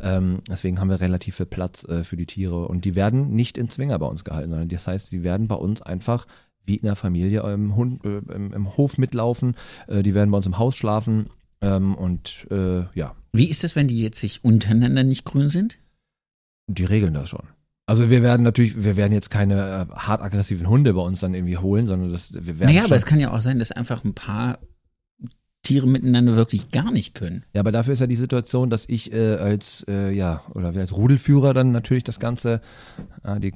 [0.01, 3.57] Ähm, deswegen haben wir relativ viel Platz äh, für die Tiere und die werden nicht
[3.57, 6.27] in Zwinger bei uns gehalten, sondern das heißt, sie werden bei uns einfach
[6.65, 9.55] wie in der Familie im, Hund, äh, im, im Hof mitlaufen,
[9.87, 11.29] äh, die werden bei uns im Haus schlafen
[11.61, 13.15] ähm, und äh, ja.
[13.31, 15.79] Wie ist das, wenn die jetzt sich untereinander nicht grün sind?
[16.67, 17.47] Die regeln das schon.
[17.85, 21.33] Also wir werden natürlich, wir werden jetzt keine äh, hart aggressiven Hunde bei uns dann
[21.33, 22.73] irgendwie holen, sondern das, wir werden.
[22.73, 24.59] Naja, aber es kann ja auch sein, dass einfach ein paar
[25.63, 27.45] Tiere miteinander wirklich gar nicht können.
[27.53, 30.81] Ja, aber dafür ist ja die Situation, dass ich äh, als, äh, ja, oder wir
[30.81, 32.61] als Rudelführer dann natürlich das Ganze,
[33.23, 33.53] äh, die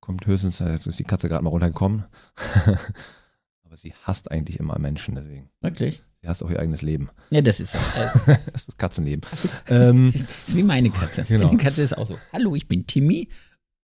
[0.00, 2.04] kommt höchstens, äh, jetzt ist die Katze gerade mal runtergekommen.
[3.64, 5.50] aber sie hasst eigentlich immer Menschen, deswegen.
[5.60, 6.02] Wirklich?
[6.22, 7.10] Sie hasst auch ihr eigenes Leben.
[7.30, 7.78] Ja, das ist, äh,
[8.26, 9.22] das ist das Katzenleben.
[9.68, 11.24] ähm, das ist wie meine Katze.
[11.24, 11.46] Genau.
[11.46, 12.18] Meine Katze ist auch so.
[12.32, 13.28] Hallo, ich bin Timmy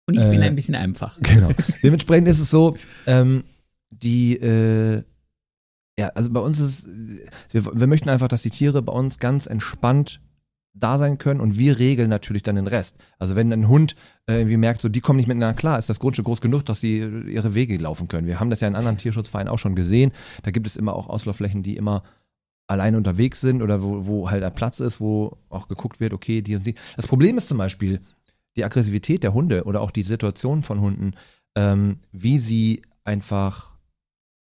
[0.07, 1.17] und ich bin Äh, ein bisschen einfach.
[1.21, 1.49] Genau.
[1.83, 2.75] Dementsprechend ist es so,
[3.07, 3.43] ähm,
[3.89, 5.03] die, äh,
[5.97, 6.87] ja, also bei uns ist,
[7.51, 10.21] wir, wir möchten einfach, dass die Tiere bei uns ganz entspannt
[10.75, 12.97] da sein können und wir regeln natürlich dann den Rest.
[13.19, 15.99] Also wenn ein Hund äh, irgendwie merkt, so die kommen nicht miteinander klar, ist das
[15.99, 18.25] Grundstück groß genug, dass sie ihre Wege laufen können.
[18.25, 20.11] Wir haben das ja in anderen Tierschutzvereinen auch schon gesehen.
[20.41, 22.01] Da gibt es immer auch Auslaufflächen, die immer
[22.65, 26.41] alleine unterwegs sind oder wo, wo halt ein Platz ist, wo auch geguckt wird, okay,
[26.41, 26.73] die und die.
[26.95, 28.01] Das Problem ist zum Beispiel
[28.55, 31.13] die Aggressivität der Hunde oder auch die Situation von Hunden,
[31.55, 33.77] ähm, wie sie einfach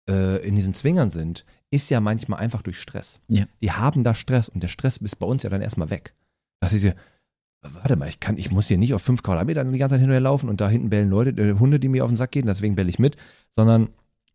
[0.10, 3.20] äh, in diesen Zwingern sind, ist ja manchmal einfach durch Stress.
[3.28, 3.46] Ja.
[3.62, 6.16] Die haben da Stress und der Stress ist bei uns ja dann erstmal weg.
[6.60, 6.94] Das ist ja,
[7.62, 10.22] warte mal, ich kann, ich muss hier nicht auf fünf Quadratmetern die ganze Zeit hinterher
[10.22, 12.76] laufen und da hinten bellen Leute, äh, Hunde, die mir auf den Sack gehen, deswegen
[12.76, 13.18] belle ich mit,
[13.52, 13.90] sondern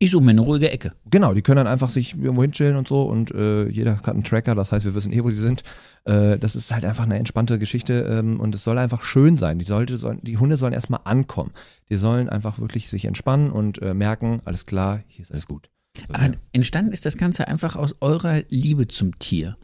[0.05, 0.93] Ich suche mir eine ruhige Ecke.
[1.11, 4.23] Genau, die können dann einfach sich irgendwo hinchillen und so und äh, jeder hat einen
[4.23, 5.63] Tracker, das heißt, wir wissen eh, wo sie sind.
[6.05, 9.59] Äh, das ist halt einfach eine entspannte Geschichte ähm, und es soll einfach schön sein.
[9.59, 11.53] Die, sollte, sollen, die Hunde sollen erstmal ankommen.
[11.89, 15.71] Die sollen einfach wirklich sich entspannen und äh, merken, alles klar, hier ist alles gut.
[16.11, 19.57] Aber entstanden ist das Ganze einfach aus eurer Liebe zum Tier.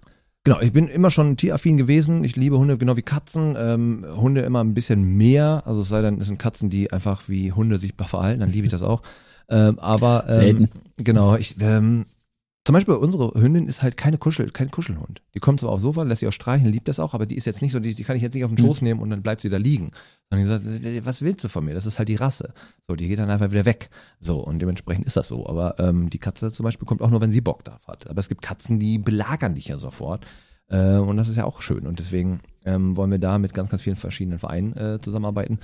[0.45, 2.25] Genau, ich bin immer schon tieraffin gewesen.
[2.25, 3.57] Ich liebe Hunde genau wie Katzen.
[3.59, 5.63] Ähm, Hunde immer ein bisschen mehr.
[5.67, 8.67] Also es sei denn, es sind Katzen, die einfach wie Hunde sich verhalten, dann liebe
[8.67, 9.03] ich das auch.
[9.51, 10.69] Ähm, aber ähm, Selten.
[10.97, 12.07] Genau, ich ähm,
[12.65, 15.23] zum Beispiel unsere Hündin ist halt keine Kuschel, kein Kuschelhund.
[15.35, 17.47] Die kommt zwar aufs Sofa, lässt sich auch streicheln, liebt das auch, aber die ist
[17.47, 19.23] jetzt nicht so, die, die kann ich jetzt nicht auf den Schoß nehmen und dann
[19.23, 19.93] bleibt sie da liegen.
[20.29, 21.75] Sondern die sagt, was willst du von mir?
[21.75, 22.53] Das ist halt die Rasse.
[22.87, 23.89] So, die geht dann einfach wieder weg.
[24.21, 25.47] So, und dementsprechend ist das so.
[25.47, 28.09] Aber ähm, die Katze zum Beispiel kommt auch nur, wenn sie Bock drauf hat.
[28.11, 30.27] Aber es gibt Katzen, die belagern dich ja sofort.
[30.69, 31.87] Äh, und das ist ja auch schön.
[31.87, 35.61] Und deswegen ähm, wollen wir da mit ganz, ganz vielen verschiedenen Vereinen äh, zusammenarbeiten,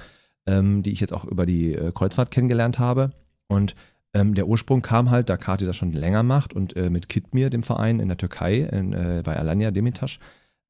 [0.46, 3.10] ähm, die ich jetzt auch über die äh, Kreuzfahrt kennengelernt habe.
[3.48, 3.74] Und
[4.16, 7.50] ähm, der Ursprung kam halt, da Kati das schon länger macht und äh, mit Kitmir,
[7.50, 10.18] dem Verein in der Türkei, in, äh, bei Alanya Demirtas,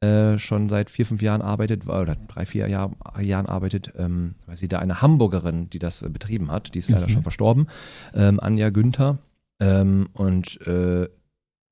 [0.01, 4.57] äh, schon seit vier, fünf Jahren arbeitet, oder drei, vier Jahr, Jahren arbeitet, ähm, weil
[4.57, 7.11] sie da eine Hamburgerin, die das äh, betrieben hat, die ist leider Mhm.
[7.11, 7.69] schon verstorben,
[8.15, 9.19] ähm, Anja Günther.
[9.61, 11.09] Ähm, und äh,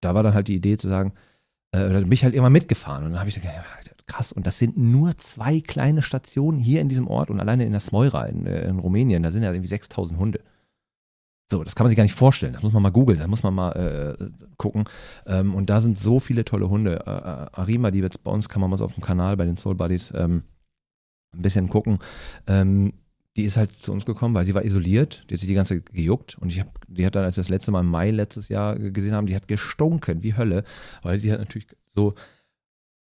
[0.01, 1.13] da war dann halt die Idee zu sagen,
[1.73, 3.05] äh, oder bin ich halt immer mitgefahren.
[3.05, 3.57] Und dann habe ich gedacht,
[4.07, 7.73] krass, und das sind nur zwei kleine Stationen hier in diesem Ort und alleine in
[7.73, 10.41] der Smoira in, äh, in Rumänien, da sind ja irgendwie 6000 Hunde.
[11.51, 12.55] So, das kann man sich gar nicht vorstellen.
[12.55, 14.85] Das muss man mal googeln, da muss man mal äh, gucken.
[15.27, 17.05] Ähm, und da sind so viele tolle Hunde.
[17.07, 19.45] Äh, äh, Arima, die jetzt bei uns, kann man mal so auf dem Kanal bei
[19.45, 20.43] den Soul Buddies ähm,
[21.35, 21.99] ein bisschen gucken.
[22.47, 22.95] Ähm,
[23.37, 25.25] die ist halt zu uns gekommen, weil sie war isoliert.
[25.29, 26.39] Die hat sich die ganze Zeit gejuckt.
[26.39, 28.79] Und ich hab, die hat dann, als wir das letzte Mal im Mai letztes Jahr
[28.79, 30.65] gesehen haben, die hat gestunken wie Hölle,
[31.03, 32.15] weil sie halt natürlich so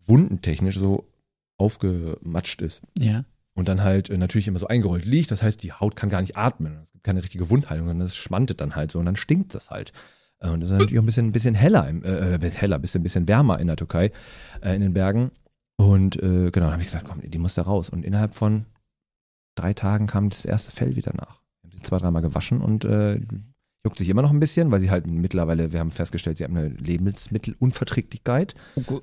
[0.07, 1.09] wundentechnisch so
[1.57, 3.25] aufgematscht ist Ja.
[3.55, 5.31] Und dann halt äh, natürlich immer so eingerollt liegt.
[5.31, 6.79] Das heißt, die Haut kann gar nicht atmen.
[6.83, 9.71] Es gibt keine richtige Wundheilung, sondern es schmantet dann halt so und dann stinkt das
[9.71, 9.93] halt.
[10.41, 12.77] Äh, Und das ist natürlich auch ein bisschen, ein bisschen heller, im, äh, äh, heller,
[12.77, 14.11] ein bisschen, ein bisschen wärmer in der Türkei,
[14.61, 15.31] äh, in den Bergen.
[15.77, 17.91] Und äh, genau, dann habe ich gesagt, komm, die muss da raus.
[17.91, 18.67] Und innerhalb von
[19.57, 21.41] drei Tagen kam das erste Fell wieder nach.
[21.63, 23.21] Wir haben sie zwei, dreimal gewaschen und äh,
[23.85, 26.57] juckt sich immer noch ein bisschen, weil sie halt mittlerweile, wir haben festgestellt, sie haben
[26.57, 28.55] eine Lebensmittelunverträglichkeit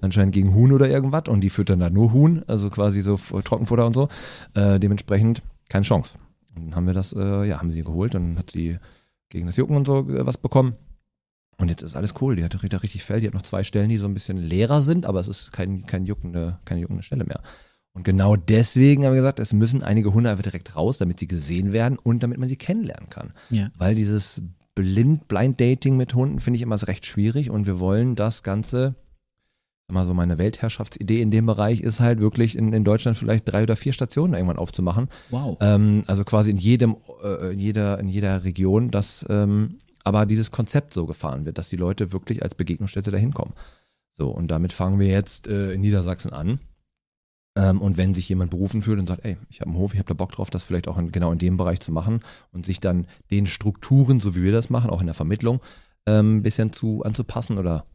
[0.01, 3.85] anscheinend gegen Huhn oder irgendwas und die füttern da nur Huhn, also quasi so Trockenfutter
[3.85, 4.09] und so.
[4.55, 6.17] Äh, dementsprechend keine Chance.
[6.55, 8.79] Und dann haben wir das, äh, ja, haben sie geholt und hat sie
[9.29, 10.75] gegen das Jucken und so äh, was bekommen.
[11.57, 12.35] Und jetzt ist alles cool.
[12.35, 13.21] Die hat richtig, richtig Fell.
[13.21, 15.85] Die hat noch zwei Stellen, die so ein bisschen leerer sind, aber es ist kein,
[15.85, 17.41] kein juckende, keine juckende Stelle mehr.
[17.93, 21.27] Und genau deswegen haben wir gesagt, es müssen einige Hunde einfach direkt raus, damit sie
[21.27, 23.33] gesehen werden und damit man sie kennenlernen kann.
[23.49, 23.69] Ja.
[23.77, 24.41] Weil dieses
[24.75, 28.95] Blind, Blind Dating mit Hunden finde ich immer recht schwierig und wir wollen das Ganze,
[29.87, 33.51] sag mal so meine Weltherrschaftsidee in dem Bereich ist halt wirklich in, in Deutschland vielleicht
[33.51, 35.09] drei oder vier Stationen irgendwann aufzumachen.
[35.29, 35.57] Wow.
[35.59, 40.51] Ähm, also quasi in jedem, äh, in jeder, in jeder Region, dass ähm, aber dieses
[40.51, 43.53] Konzept so gefahren wird, dass die Leute wirklich als Begegnungsstätte dahin kommen.
[44.13, 46.59] So, und damit fangen wir jetzt äh, in Niedersachsen an.
[47.61, 49.99] Ähm, und wenn sich jemand berufen fühlt und sagt, ey, ich habe einen Hof, ich
[49.99, 52.21] habe da Bock drauf, das vielleicht auch in, genau in dem Bereich zu machen
[52.51, 55.59] und sich dann den Strukturen, so wie wir das machen, auch in der Vermittlung,
[56.07, 57.85] ähm, ein bisschen zu anzupassen oder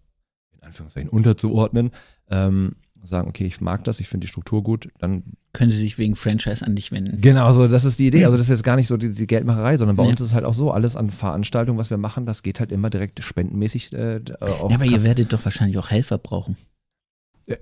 [0.54, 1.90] in Anführungszeichen unterzuordnen,
[2.30, 5.96] ähm, sagen, okay, ich mag das, ich finde die Struktur gut, dann Können Sie sich
[5.96, 7.20] wegen Franchise an dich wenden?
[7.20, 8.24] Genau, so das ist die Idee.
[8.26, 10.10] Also das ist jetzt gar nicht so die, die Geldmacherei, sondern bei Ja.
[10.10, 12.72] uns ist es halt auch so, alles an Veranstaltungen, was wir machen, das geht halt
[12.72, 15.04] immer direkt spendenmäßig äh, auf Ja, aber ihr Kasse.
[15.04, 16.56] werdet doch wahrscheinlich auch Helfer brauchen.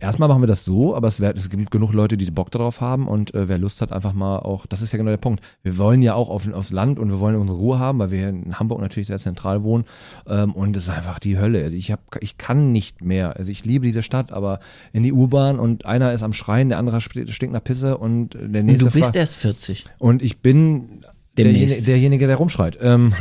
[0.01, 2.81] Erstmal machen wir das so, aber es, wär, es gibt genug Leute, die Bock darauf
[2.81, 5.44] haben und äh, wer Lust hat, einfach mal auch, das ist ja genau der Punkt.
[5.62, 8.18] Wir wollen ja auch auf, aufs Land und wir wollen unsere Ruhe haben, weil wir
[8.18, 9.85] hier in Hamburg natürlich sehr zentral wohnen
[10.27, 11.64] ähm, und es ist einfach die Hölle.
[11.64, 13.37] Also ich, hab, ich kann nicht mehr.
[13.37, 14.59] Also ich liebe diese Stadt, aber
[14.92, 18.40] in die U-Bahn und einer ist am Schreien, der andere stinkt nach Pisse und der
[18.42, 19.85] Und nächste du bist erst 40.
[19.99, 21.05] und ich bin
[21.37, 22.79] derjenige, derjenige, der rumschreit.
[22.81, 23.12] Ähm,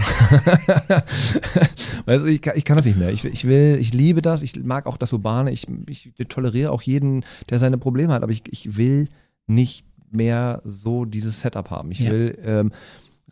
[2.05, 3.11] also ich kann, ich kann das nicht mehr.
[3.11, 4.41] Ich, ich will, ich liebe das.
[4.43, 5.51] Ich mag auch das Urbane.
[5.51, 8.23] Ich, ich toleriere auch jeden, der seine Probleme hat.
[8.23, 9.07] Aber ich, ich will
[9.47, 11.91] nicht mehr so dieses Setup haben.
[11.91, 12.11] Ich Ja.
[12.11, 12.71] will ähm,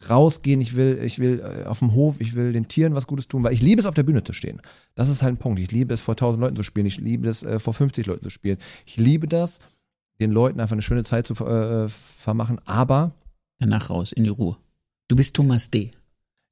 [0.10, 0.62] rausgehen.
[0.62, 2.16] Ich will, ich will äh, auf dem Hof.
[2.20, 4.34] Ich will den Tieren was Gutes tun, weil ich liebe es auf der Bühne zu
[4.34, 4.62] stehen.
[4.96, 5.60] Das ist halt ein Punkt.
[5.60, 6.86] Ich liebe es vor 1000 Leuten zu spielen.
[6.88, 8.58] Ich liebe es äh, vor 50 Leuten zu spielen.
[8.86, 9.60] Ich liebe das,
[10.20, 12.60] den Leuten einfach eine schöne Zeit zu ver- äh, vermachen.
[12.66, 13.12] Aber
[13.60, 14.58] Danach raus, in die Ruhe.
[15.12, 15.92] Du bist Thomas D.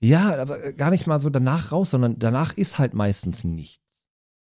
[0.01, 3.79] Ja, aber gar nicht mal so danach raus, sondern danach ist halt meistens nichts.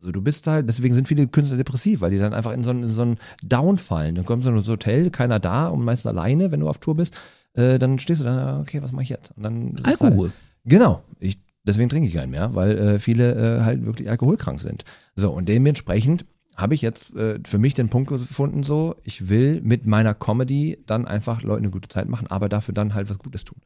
[0.00, 2.70] Also du bist halt, deswegen sind viele Künstler depressiv, weil die dann einfach in so,
[2.70, 4.14] einen- in so einen Down fallen.
[4.14, 6.78] Dann kommst du in so ein Hotel, keiner da und meistens alleine, wenn du auf
[6.78, 7.18] Tour bist.
[7.52, 9.32] Äh, dann stehst du da, okay, was mache ich jetzt?
[9.36, 10.28] Und dann es Alkohol.
[10.28, 11.02] Halt, genau.
[11.18, 14.84] Ich, deswegen trinke ich keinen mehr, weil äh, viele äh, halt wirklich alkoholkrank sind.
[15.16, 16.24] So, und dementsprechend
[16.56, 20.82] habe ich jetzt äh, für mich den Punkt gefunden, so, ich will mit meiner Comedy
[20.86, 23.58] dann einfach Leuten eine gute Zeit machen, aber dafür dann halt was Gutes tun.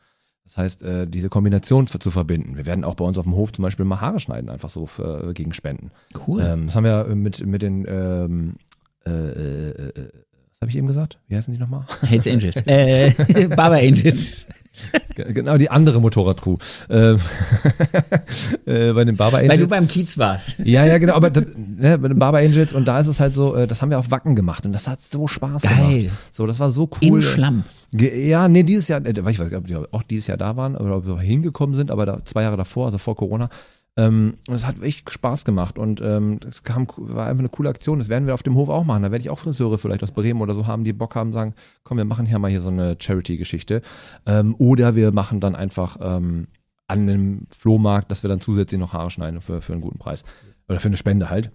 [0.44, 2.56] Das heißt, äh, diese Kombination zu verbinden.
[2.56, 4.86] Wir werden auch bei uns auf dem Hof zum Beispiel mal Haare schneiden, einfach so
[4.86, 5.92] für, äh, gegen Spenden.
[6.26, 6.42] Cool.
[6.42, 8.54] Ähm, das haben wir mit, mit den, ähm,
[9.06, 10.08] äh, äh, äh,
[10.62, 11.18] habe ich eben gesagt?
[11.28, 11.84] Wie heißen die nochmal?
[12.02, 12.56] Hells Angels.
[12.66, 13.10] äh,
[13.48, 14.46] Baba Angels.
[15.14, 16.56] Ge- genau, die andere Motorradcrew.
[16.88, 17.18] Ähm,
[18.64, 19.50] äh, bei den Barber Angels.
[19.52, 20.58] Weil du beim Kiez warst.
[20.60, 23.34] ja, ja, genau, aber das, ne, bei den Barber Angels und da ist es halt
[23.34, 26.02] so, äh, das haben wir auf Wacken gemacht und das hat so Spaß Geil.
[26.04, 26.16] gemacht.
[26.30, 27.18] So, das war so cool.
[27.18, 27.64] Im Schlamm.
[27.92, 30.76] Ja, nee, dieses Jahr, äh, ich weiß nicht, ob die auch dieses Jahr da waren
[30.76, 33.50] oder ob sie hingekommen sind, aber da, zwei Jahre davor, also vor Corona.
[33.96, 37.68] Ähm, und es hat echt Spaß gemacht und ähm, es kam, war einfach eine coole
[37.68, 37.98] Aktion.
[37.98, 39.02] Das werden wir auf dem Hof auch machen.
[39.02, 41.54] Da werde ich auch Friseure vielleicht aus Bremen oder so haben, die Bock haben, sagen,
[41.84, 43.82] komm, wir machen hier mal hier so eine Charity-Geschichte.
[44.24, 46.48] Ähm, oder wir machen dann einfach ähm,
[46.86, 50.22] an einem Flohmarkt, dass wir dann zusätzlich noch Haare schneiden für, für einen guten Preis.
[50.68, 51.50] Oder für eine Spende halt.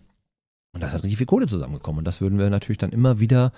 [0.74, 2.00] Und da ist halt richtig viel Kohle zusammengekommen.
[2.00, 3.52] Und das würden wir natürlich dann immer wieder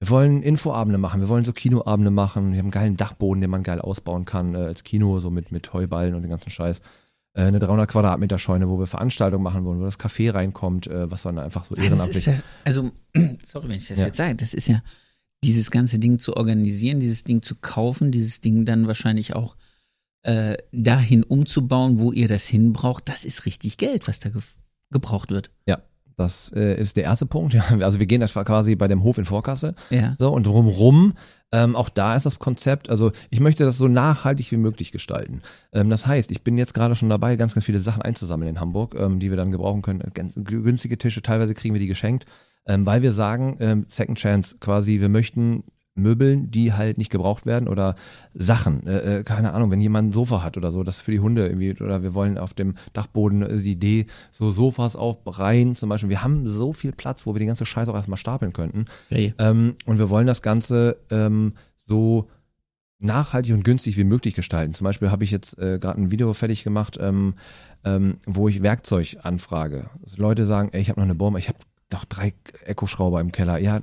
[0.00, 2.52] wir wollen Infoabende machen, wir wollen so Kinoabende machen.
[2.52, 5.52] Wir haben einen geilen Dachboden, den man geil ausbauen kann äh, als Kino, so mit,
[5.52, 6.82] mit Heuballen und den ganzen Scheiß.
[7.34, 11.10] Äh, eine 300 Quadratmeter Scheune, wo wir Veranstaltungen machen wollen, wo das Café reinkommt, äh,
[11.10, 12.26] was man einfach so Das ehrenamtlich.
[12.26, 12.92] ja, also,
[13.44, 14.06] sorry, wenn ich das Ja.
[14.06, 14.78] jetzt sage, das ist ja
[15.42, 19.56] dieses ganze Ding zu organisieren, dieses Ding zu kaufen, dieses Ding dann wahrscheinlich auch
[20.22, 24.40] äh, dahin umzubauen, wo ihr das hinbraucht, das ist richtig Geld, was da ge
[24.90, 25.50] gebraucht wird.
[26.16, 27.54] Das äh, ist der erste Punkt.
[27.54, 29.74] Ja, also wir gehen das quasi bei dem Hof in Vorkasse.
[29.90, 30.14] Ja.
[30.18, 31.14] So, und drumrum,
[31.52, 35.42] ähm, auch da ist das Konzept, also ich möchte das so nachhaltig wie möglich gestalten.
[35.72, 38.60] Ähm, das heißt, ich bin jetzt gerade schon dabei, ganz, ganz viele Sachen einzusammeln in
[38.60, 40.02] Hamburg, ähm, die wir dann gebrauchen können.
[40.14, 42.26] Ganz günstige Tische, teilweise kriegen wir die geschenkt,
[42.66, 45.62] ähm, weil wir sagen, ähm, Second Chance quasi, wir möchten
[45.94, 47.94] Möbeln, die halt nicht gebraucht werden oder
[48.32, 51.20] Sachen, äh, äh, keine Ahnung, wenn jemand ein Sofa hat oder so, das für die
[51.20, 55.88] Hunde irgendwie, oder wir wollen auf dem Dachboden äh, die Idee, so Sofas aufreihen zum
[55.88, 56.10] Beispiel.
[56.10, 58.86] Wir haben so viel Platz, wo wir die ganze Scheiße auch erstmal stapeln könnten.
[59.10, 59.34] Geil.
[59.38, 62.28] Ähm, und wir wollen das Ganze ähm, so
[62.98, 64.74] nachhaltig und günstig wie möglich gestalten.
[64.74, 67.34] Zum Beispiel habe ich jetzt äh, gerade ein Video fertig gemacht, ähm,
[67.84, 69.90] ähm, wo ich Werkzeug anfrage.
[70.02, 71.58] Also Leute sagen, ey, ich habe noch eine Bombe, ich habe
[71.90, 73.58] doch drei Echo-Schrauber im Keller.
[73.58, 73.80] Ja,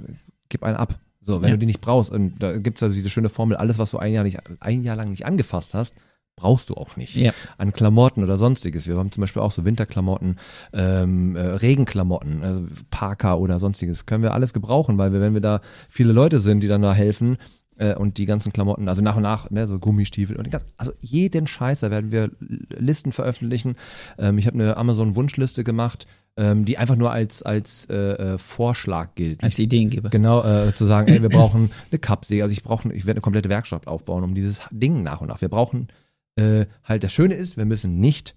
[0.50, 1.00] gib einen ab.
[1.22, 1.56] So, wenn Ja.
[1.56, 4.12] du die nicht brauchst, und da gibt's also diese schöne Formel, alles, was du ein
[4.12, 5.94] Jahr, nicht, ein Jahr lang nicht angefasst hast,
[6.36, 7.16] brauchst du auch nicht.
[7.16, 7.34] Ja.
[7.58, 8.88] An Klamotten oder sonstiges.
[8.88, 10.38] Wir haben zum Beispiel auch so Winterklamotten,
[10.74, 14.06] ähm, äh, Regenklamotten, also Parker oder sonstiges.
[14.08, 16.94] Können wir alles gebrauchen, weil wir, wenn wir da viele Leute sind, die dann da
[16.94, 17.38] helfen,
[17.78, 20.68] äh, und die ganzen Klamotten, also nach und nach, ne, so Gummistiefel und die ganzen,
[20.78, 22.32] also jeden Scheiß, da werden wir
[22.70, 23.76] Listen veröffentlichen.
[24.18, 29.16] Ähm, ich habe eine Amazon-Wunschliste gemacht, ähm, die einfach nur als, als äh, äh, Vorschlag
[29.16, 29.44] gilt.
[29.44, 30.10] Als Ideengeber.
[30.10, 33.22] Genau, äh, zu sagen, ey, wir brauchen eine Kappsäge, also ich brauche, ich werde eine
[33.22, 35.42] komplette Werkstatt aufbauen, um dieses Ding nach und nach.
[35.42, 35.90] Wir brauchen
[36.36, 38.36] äh, halt, das Schöne ist, wir müssen nicht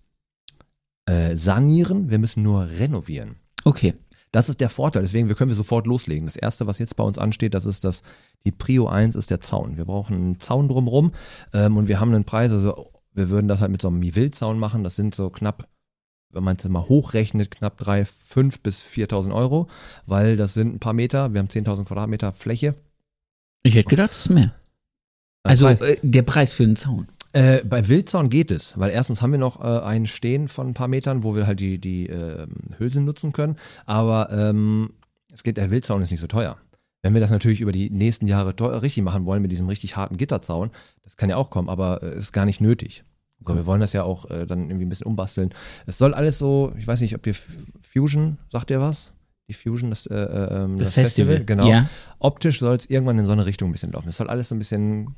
[1.06, 3.36] äh, sanieren, wir müssen nur renovieren.
[3.64, 3.94] Okay.
[4.32, 6.26] Das ist der Vorteil, deswegen wir können wir sofort loslegen.
[6.26, 8.02] Das erste, was jetzt bei uns ansteht, das ist das,
[8.44, 9.76] die Prio 1 ist der Zaun.
[9.76, 11.12] Wir brauchen einen Zaun drumrum
[11.52, 14.58] ähm, und wir haben einen Preis, also wir würden das halt mit so einem Mivel-Zaun
[14.58, 15.68] machen, das sind so knapp
[16.34, 19.68] wenn man es mal hochrechnet, knapp drei, fünf bis 4.000 Euro,
[20.06, 22.74] weil das sind ein paar Meter, wir haben 10.000 Quadratmeter Fläche.
[23.62, 24.54] Ich hätte gedacht, es ist mehr.
[25.42, 27.08] Also äh, der Preis für den Zaun.
[27.32, 30.74] Äh, bei Wildzaun geht es, weil erstens haben wir noch äh, einen Stehen von ein
[30.74, 33.56] paar Metern, wo wir halt die, die ähm, Hülsen nutzen können.
[33.86, 34.90] Aber ähm,
[35.32, 36.58] es geht, der Wildzaun ist nicht so teuer.
[37.02, 40.16] Wenn wir das natürlich über die nächsten Jahre richtig machen wollen mit diesem richtig harten
[40.16, 40.70] Gitterzaun,
[41.02, 43.04] das kann ja auch kommen, aber äh, ist gar nicht nötig.
[43.46, 45.50] So, wir wollen das ja auch äh, dann irgendwie ein bisschen umbasteln.
[45.86, 47.34] Es soll alles so, ich weiß nicht, ob ihr
[47.82, 49.12] Fusion, sagt ihr was?
[49.48, 51.44] Die Fusion, das, äh, äh, ähm, Das, Festival.
[51.44, 51.88] genau Ja.
[52.18, 54.08] optisch soll es irgendwann in so eine Richtung ein bisschen laufen.
[54.08, 55.14] Es soll alles so ein bisschen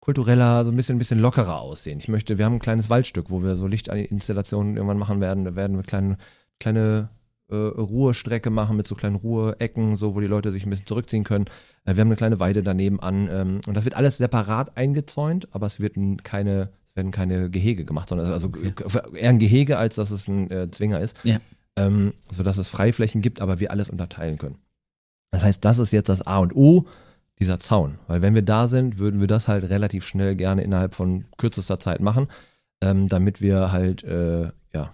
[0.00, 1.98] kultureller, so ein bisschen, ein bisschen lockerer aussehen.
[1.98, 5.44] Ich möchte, wir haben ein kleines Waldstück, wo wir so Lichtinstallationen irgendwann machen werden.
[5.44, 6.16] Da werden wir kleine,
[6.58, 7.08] kleine
[7.50, 11.22] äh, Ruhestrecke machen mit so kleinen Ruheecken, so wo die Leute sich ein bisschen zurückziehen
[11.22, 11.44] können.
[11.84, 15.48] Äh, wir haben eine kleine Weide daneben an ähm, und das wird alles separat eingezäunt,
[15.54, 15.94] aber es wird
[16.24, 18.74] keine, es werden keine Gehege gemacht, sondern also Okay.
[19.14, 21.18] eher ein Gehege, als dass es ein äh, Zwinger ist.
[21.24, 21.40] Ja.
[21.74, 24.58] Ähm, sodass es Freiflächen gibt, aber wir alles unterteilen können.
[25.30, 26.86] Das heißt, das ist jetzt das A und O,
[27.40, 27.98] dieser Zaun.
[28.08, 31.80] Weil wenn wir da sind, würden wir das halt relativ schnell gerne innerhalb von kürzester
[31.80, 32.26] Zeit machen,
[32.82, 34.92] ähm, damit wir halt, äh, ja,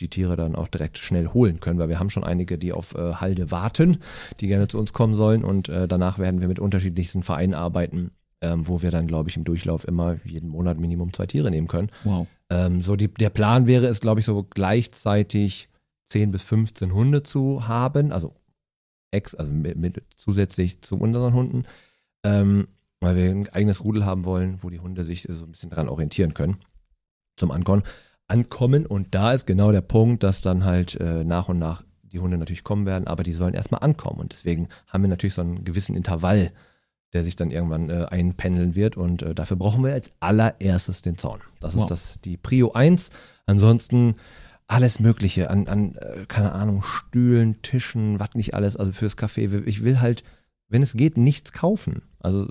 [0.00, 2.94] die Tiere dann auch direkt schnell holen können, weil wir haben schon einige, die auf
[2.94, 3.98] äh, Halde warten,
[4.40, 8.10] die gerne zu uns kommen sollen und äh, danach werden wir mit unterschiedlichsten Vereinen arbeiten,
[8.40, 11.68] ähm, wo wir dann, glaube ich, im Durchlauf immer jeden Monat Minimum zwei Tiere nehmen
[11.68, 11.90] können.
[12.04, 12.26] Wow.
[12.50, 15.68] Ähm, so die, der Plan wäre es, glaube ich, so gleichzeitig
[16.06, 18.34] 10 bis 15 Hunde zu haben, also
[19.10, 21.64] ex, also mit, mit zusätzlich zu unseren Hunden,
[22.24, 22.68] ähm,
[23.00, 25.88] weil wir ein eigenes Rudel haben wollen, wo die Hunde sich so ein bisschen dran
[25.88, 26.58] orientieren können
[27.36, 27.82] zum Ankommen.
[28.26, 32.18] Ankommen und da ist genau der Punkt, dass dann halt äh, nach und nach die
[32.18, 35.42] Hunde natürlich kommen werden, aber die sollen erstmal ankommen und deswegen haben wir natürlich so
[35.42, 36.52] einen gewissen Intervall,
[37.12, 41.16] der sich dann irgendwann äh, einpendeln wird und äh, dafür brauchen wir als allererstes den
[41.16, 41.40] Zaun.
[41.60, 41.84] Das Wow.
[41.84, 43.10] ist das die Prio 1.
[43.46, 44.16] Ansonsten
[44.66, 49.64] alles Mögliche an, an äh, keine Ahnung, Stühlen, Tischen, was nicht alles, also fürs Café.
[49.66, 50.22] Ich will halt,
[50.68, 52.02] wenn es geht, nichts kaufen.
[52.20, 52.46] Also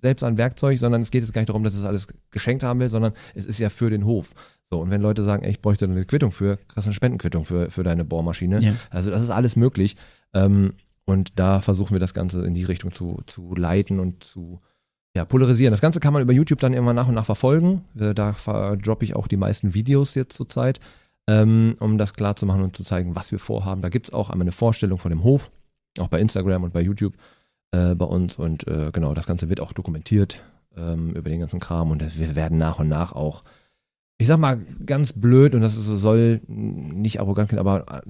[0.00, 2.80] selbst an Werkzeug, sondern es geht jetzt gar nicht darum, dass es alles geschenkt haben
[2.80, 4.32] will, sondern es ist ja für den Hof.
[4.64, 7.70] So, und wenn Leute sagen, ey, ich bräuchte eine Quittung für, du eine Spendenquittung für,
[7.70, 8.60] für deine Bohrmaschine.
[8.60, 8.72] Ja.
[8.90, 9.96] Also das ist alles möglich.
[10.32, 10.74] Ähm,
[11.08, 14.60] und da versuchen wir das Ganze in die Richtung zu, zu leiten und zu
[15.16, 15.72] ja, polarisieren.
[15.72, 17.86] Das Ganze kann man über YouTube dann irgendwann nach und nach verfolgen.
[17.98, 18.34] Äh, Da
[18.76, 20.80] droppe ich auch die meisten Videos jetzt zurzeit,
[21.26, 23.80] ähm, um das klar zu machen und zu zeigen, was wir vorhaben.
[23.80, 25.50] Da gibt's auch einmal eine Vorstellung von dem Hof,
[25.98, 27.14] auch bei Instagram und bei YouTube
[27.70, 28.36] äh, bei uns.
[28.36, 30.42] Und äh, genau, das Ganze wird auch dokumentiert
[30.76, 31.90] ähm, über den ganzen Kram.
[31.90, 33.44] Und das, wir werden nach und nach auch,
[34.18, 38.02] ich sag mal ganz blöd, und das ist, soll nicht arrogant klingen, aber äh,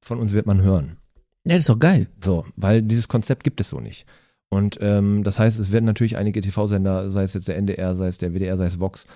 [0.00, 0.98] von uns wird man hören.
[1.44, 2.08] Ja, das ist doch geil.
[2.22, 4.06] So, weil dieses Konzept gibt es so nicht.
[4.48, 8.06] Und ähm, das heißt, es werden natürlich einige TV-Sender, sei es jetzt der NDR, sei
[8.06, 9.06] es der WDR, sei es Vox,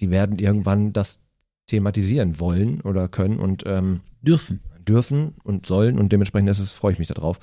[0.00, 1.20] die werden irgendwann das
[1.66, 4.60] thematisieren wollen oder können und ähm, Dürfen.
[4.80, 7.38] dürfen und sollen und dementsprechend ist es, freue ich mich darauf,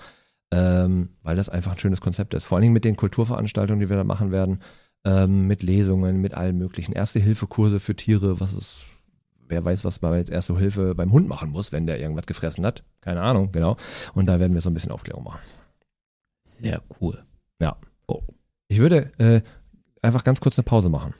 [0.52, 2.46] ähm, weil das einfach ein schönes Konzept ist.
[2.46, 4.60] Vor allen Dingen mit den Kulturveranstaltungen, die wir da machen werden,
[5.06, 6.94] ähm, mit Lesungen, mit allem möglichen.
[6.94, 8.80] Erste-Hilfe-Kurse für Tiere, was ist,
[9.51, 12.65] wer weiß, was man jetzt Erste Hilfe beim Hund machen muss, wenn der irgendwas gefressen
[12.65, 12.83] hat.
[13.01, 13.77] Keine Ahnung, genau.
[14.15, 15.39] Und da werden wir so ein bisschen Aufklärung machen.
[16.43, 17.23] Sehr cool.
[18.67, 19.41] Ich würde äh,
[20.01, 21.13] einfach ganz kurz eine Pause machen.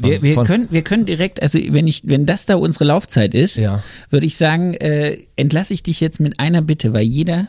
[0.00, 3.34] Von- Wir, wir, können, wir können direkt, also wenn ich, wenn das da unsere Laufzeit
[3.34, 3.82] ist, Ja.
[4.08, 7.48] würde ich sagen, äh, entlasse ich dich jetzt mit einer Bitte, weil jeder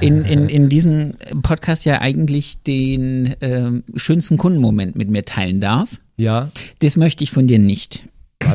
[0.00, 6.00] in, in, in diesem Podcast ja eigentlich den ähm, schönsten Kundenmoment mit mir teilen darf.
[6.16, 6.50] Ja.
[6.78, 8.06] Das möchte ich von dir nicht.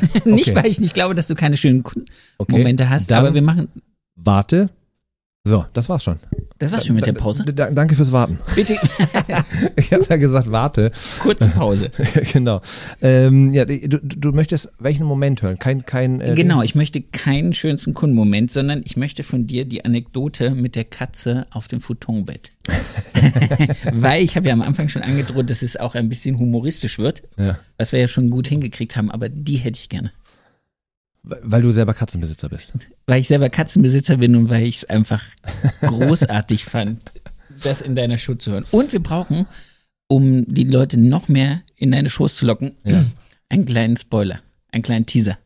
[0.25, 0.55] nicht, okay.
[0.55, 2.03] weil ich nicht glaube, dass du keine schönen Okay.
[2.37, 3.69] Kundenmomente hast, Dann aber wir machen.
[4.15, 4.69] Warte.
[5.43, 6.19] So, das war's schon.
[6.59, 7.43] Das war's schon mit der Pause.
[7.45, 8.37] D d- danke fürs Warten.
[8.55, 8.75] Bitte
[9.77, 10.91] Ich habe ja gesagt, warte.
[11.19, 11.89] kurze Pause.
[12.33, 12.61] genau.
[13.01, 15.57] Ähm, ja, du, du du möchtest welchen Moment hören?
[15.57, 16.19] Kein, kein.
[16.21, 20.75] Äh, Genau, ich möchte keinen schönsten Kundenmoment, sondern ich möchte von dir die Anekdote mit
[20.75, 22.51] der Katze auf dem Futonbett.
[23.93, 27.23] Weil ich habe ja am Anfang schon angedroht, dass es auch ein bisschen humoristisch wird,
[27.37, 27.57] Ja.
[27.77, 30.11] was wir ja schon gut hingekriegt haben, aber die hätte ich gerne.
[31.23, 32.73] Weil du selber Katzenbesitzer bist.
[33.07, 35.23] Weil ich selber Katzenbesitzer bin und weil ich es einfach
[35.81, 36.99] großartig fand,
[37.63, 38.65] das in deiner Show zu hören.
[38.71, 39.45] Und wir brauchen,
[40.07, 43.03] um die Leute noch mehr in deine Shows zu locken, Ja.
[43.49, 44.41] einen kleinen Spoiler,
[44.71, 45.37] einen kleinen Teaser.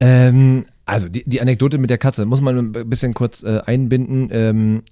[0.00, 4.28] Ähm, also die, die Anekdote mit der Katze muss man ein bisschen kurz äh, einbinden.
[4.32, 4.82] Ähm,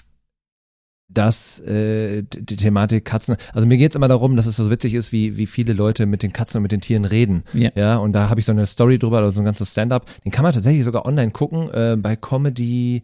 [1.09, 5.11] dass äh, die Thematik Katzen, also mir geht's immer darum, dass es so witzig ist,
[5.11, 7.45] wie, wie viele Leute mit den Katzen und mit den Tieren reden.
[7.55, 7.71] Ja.
[7.75, 10.07] Ja, und da habe ich so eine Story drüber, oder so ein ganzes Stand-up.
[10.25, 13.03] Den kann man tatsächlich sogar online gucken, äh, bei Comedy,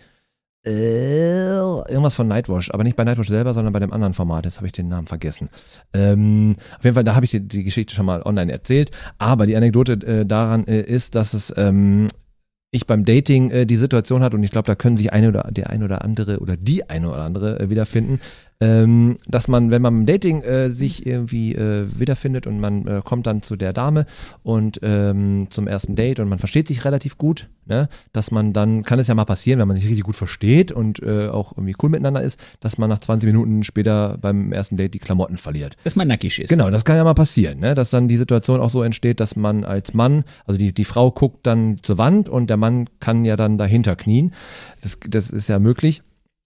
[0.67, 4.45] äh, irgendwas von Nightwash, aber nicht bei Nightwash selber, sondern bei dem anderen Format.
[4.45, 5.51] Jetzt habe ich den Namen vergessen.
[5.93, 8.91] Ähm, auf jeden Fall, da habe ich die, die Geschichte schon mal online erzählt.
[9.19, 12.09] Aber die Anekdote äh, daran äh, ist, dass es ähm,
[12.75, 15.49] ich beim Dating äh, die Situation hat und ich glaube, da können sich eine oder
[15.51, 18.18] der eine oder andere oder die eine oder andere äh, wiederfinden,
[18.61, 23.03] ähm, dass man, wenn man beim Dating äh, sich irgendwie äh, wiederfindet und man äh,
[23.05, 24.07] kommt dann zu der Dame
[24.43, 28.83] und ähm, zum ersten Date und man versteht sich relativ gut, ne, dass man dann,
[28.83, 31.75] kann es ja mal passieren, wenn man sich richtig gut versteht und äh, auch irgendwie
[31.83, 35.77] cool miteinander ist, dass man nach 20 Minuten später beim ersten Date die Klamotten verliert.
[35.85, 36.49] Dass man nackig ist.
[36.49, 37.75] Genau, das kann ja mal passieren, ne?
[37.75, 41.11] dass dann die Situation auch so entsteht, dass man als Mann, also die, die Frau
[41.11, 44.33] guckt dann zur Wand und der Mann kann ja dann dahinter knien.
[44.81, 46.03] Das, das ist ja möglich.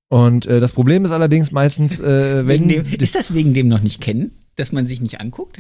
[0.09, 2.69] Und äh, das Problem ist allerdings meistens, äh, wenn.
[2.69, 5.59] Dem, ist das wegen dem noch nicht kennen, dass man sich nicht anguckt?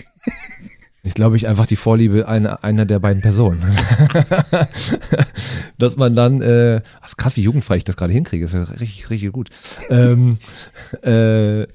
[1.04, 3.62] Ich glaube, ich einfach die Vorliebe einer, einer der beiden Personen.
[5.78, 9.08] Dass man dann, äh, ist krass, wie jugendfrei ich das gerade hinkriege, ist ja richtig,
[9.08, 9.48] richtig gut.
[9.90, 10.38] ähm,
[11.02, 11.66] äh,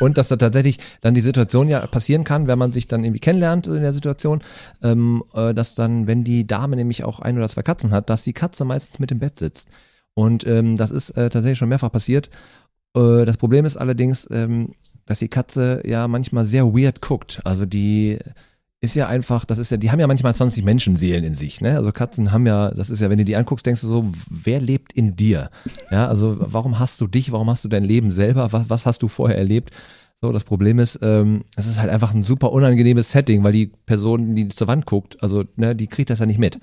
[0.00, 3.20] und dass da tatsächlich dann die Situation ja passieren kann, wenn man sich dann irgendwie
[3.20, 4.42] kennenlernt in der Situation,
[4.82, 8.22] ähm, äh, dass dann, wenn die Dame nämlich auch ein oder zwei Katzen hat, dass
[8.22, 9.68] die Katze meistens mit im Bett sitzt.
[10.16, 12.30] Und ähm, das ist äh, tatsächlich schon mehrfach passiert.
[12.96, 14.72] Äh, das Problem ist allerdings, ähm,
[15.04, 17.40] dass die Katze ja manchmal sehr weird guckt.
[17.44, 18.18] Also die
[18.80, 21.76] ist ja einfach, das ist ja, die haben ja manchmal 20 Menschenseelen in sich, ne?
[21.76, 24.60] Also Katzen haben ja, das ist ja, wenn du die anguckst, denkst du so, wer
[24.60, 25.50] lebt in dir?
[25.90, 29.02] Ja, also warum hast du dich, warum hast du dein Leben selber, was, was hast
[29.02, 29.70] du vorher erlebt?
[30.22, 33.66] So, das Problem ist, ähm, es ist halt einfach ein super unangenehmes Setting, weil die
[33.66, 36.58] Person, die zur Wand guckt, also, ne, die kriegt das ja nicht mit.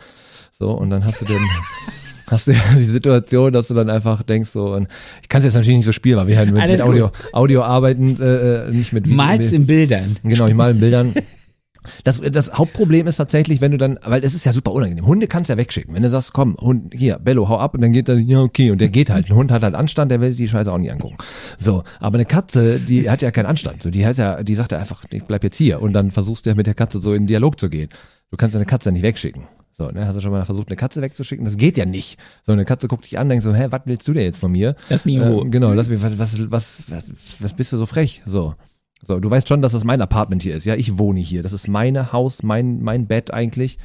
[0.51, 1.39] So, und dann hast du den,
[2.33, 4.87] hast du ja die Situation, dass du dann einfach denkst so, und
[5.21, 7.63] ich kann es jetzt natürlich nicht so spielen, weil wir halt mit, mit Audio, Audio
[7.63, 9.17] arbeiten, äh, äh, nicht mit Video.
[9.17, 10.17] Mal's in Bildern.
[10.23, 11.13] Genau, ich mal in Bildern.
[12.03, 15.05] Das, das Hauptproblem ist tatsächlich, wenn du dann, weil es ist ja super unangenehm.
[15.05, 15.93] Hunde kannst du ja wegschicken.
[15.93, 18.71] Wenn du sagst, komm, Hund, hier, Bello, hau ab und dann geht er, ja, okay,
[18.71, 19.29] und der geht halt.
[19.29, 21.17] Ein Hund hat halt Anstand, der will sich die Scheiße auch nicht angucken.
[21.57, 23.83] So, aber eine Katze, die hat ja keinen Anstand.
[23.83, 25.81] So, die heißt ja, die sagt ja einfach, ich bleib jetzt hier.
[25.81, 27.89] Und dann versuchst du ja mit der Katze so in Dialog zu gehen.
[28.31, 29.43] Du kannst deine Katze nicht wegschicken.
[29.75, 31.45] So, ne, hast du schon mal versucht, eine Katze wegzuschicken?
[31.45, 32.19] Das geht ja nicht.
[32.43, 34.51] So, eine Katze guckt dich an, denkt so, hä, was willst du denn jetzt von
[34.51, 34.75] mir?
[34.89, 35.47] Lass mich in Ruhe.
[35.47, 37.05] Äh, genau, lass mich, was, was, was, was,
[37.39, 38.21] was bist du so frech?
[38.25, 38.53] So.
[39.05, 40.65] So, du weißt schon, dass das mein Apartment hier ist.
[40.65, 41.43] Ja, ich wohne hier.
[41.43, 43.79] Das ist meine Haus, mein, mein Bett eigentlich.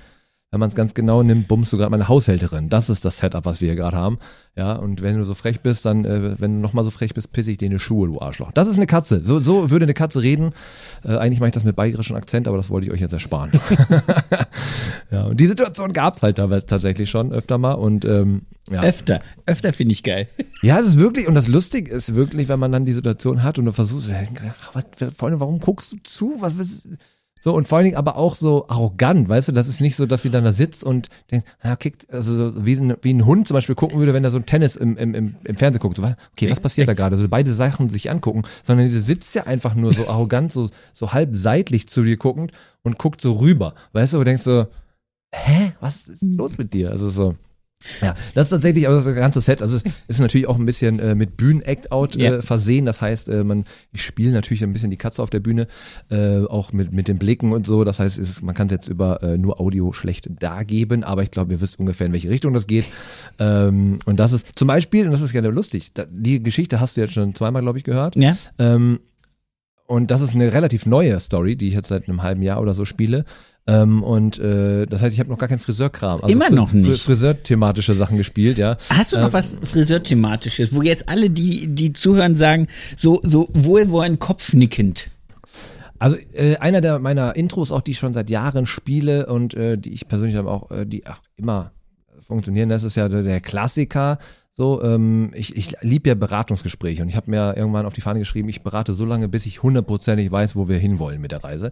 [0.51, 2.71] Wenn man es ganz genau nimmt, bummst du gerade meine Haushälterin.
[2.71, 4.19] Das ist das Setup, was wir hier gerade haben.
[4.57, 7.33] Ja, und wenn du so frech bist, dann, äh, wenn du nochmal so frech bist,
[7.33, 8.51] pisse ich dir in die Schuhe, du Arschloch.
[8.53, 9.23] Das ist eine Katze.
[9.23, 10.55] So, so würde eine Katze reden.
[11.05, 13.51] Äh, eigentlich mache ich das mit bayerischem Akzent, aber das wollte ich euch jetzt ersparen.
[15.11, 17.75] ja, und die Situation gab's halt da tatsächlich schon öfter mal.
[17.75, 18.83] Und ähm, ja.
[18.83, 19.21] Öfter.
[19.45, 20.29] Öfter finde ich geil.
[20.61, 23.61] Ja, es ist wirklich, und das Lustige ist wirklich, wenn man dann die Situation hat
[23.61, 24.85] und du versuchst, ach, was,
[25.17, 26.35] Freunde, warum guckst du zu?
[26.41, 26.89] Was, was,
[27.49, 30.05] so, und vor allen Dingen aber auch so arrogant, weißt du, das ist nicht so,
[30.05, 33.25] dass sie dann da sitzt und denkt, ja, kickt, also so wie, ein, wie ein
[33.25, 35.81] Hund zum Beispiel gucken würde, wenn er so ein Tennis im, im, im, im Fernsehen
[35.81, 35.97] guckt.
[35.97, 37.17] So, okay, was passiert da gerade?
[37.17, 41.15] Also beide Sachen sich angucken, sondern sie sitzt ja einfach nur so arrogant, so, so
[41.15, 43.73] halb seitlich zu dir guckend und guckt so rüber.
[43.95, 44.67] Weißt du, du denkst so,
[45.35, 46.91] hä, was ist los mit dir?
[46.91, 47.35] Also so.
[48.03, 49.63] Ja, das ist tatsächlich also das ganze Set.
[49.63, 52.43] Also es ist natürlich auch ein bisschen äh, mit Bühnen-Act-Out äh, Ja.
[52.43, 52.85] versehen.
[52.87, 55.69] Das heißt, äh, man ich spiele natürlich ein bisschen die Katze auf der Bühne,
[56.11, 57.85] äh, auch mit mit den Blicken und so.
[57.85, 61.31] Das heißt, ist, man kann es jetzt über äh, nur Audio schlecht dargeben, aber ich
[61.31, 62.85] glaube, ihr wisst ungefähr in welche Richtung das geht.
[63.39, 65.93] Ähm, und das ist zum Beispiel, und das ist gerne lustig.
[65.95, 68.19] Da, die Geschichte hast du jetzt schon zweimal, glaube ich, gehört.
[68.19, 68.37] Ja.
[68.59, 68.99] Ähm,
[69.89, 72.75] und das ist eine relativ neue Story, die ich jetzt seit einem halben Jahr oder
[72.75, 73.25] so spiele.
[73.67, 76.21] Ähm, und äh, das heißt, ich habe noch gar keinen Friseurkram.
[76.23, 76.89] Also Immer noch nicht.
[77.03, 78.77] Fri- Friseurthematische Sachen gespielt, ja.
[78.91, 83.49] Hast du noch Ähm, was Friseurthematisches, wo jetzt alle, die, die zuhören, sagen, so, so
[83.53, 85.11] wohlwollend kopfnickend?
[85.99, 89.77] Also äh, einer der meiner Intros, auch die ich schon seit Jahren spiele und äh,
[89.77, 91.73] die ich persönlich aber auch, äh, die auch immer
[92.21, 94.19] funktionieren, das ist ja der Klassiker.
[94.59, 98.19] So, ähm, ich, ich liebe ja Beratungsgespräche und ich habe mir irgendwann auf die Fahne
[98.19, 101.71] geschrieben, ich berate so lange, bis ich hundertprozentig weiß, wo wir hinwollen mit der Reise.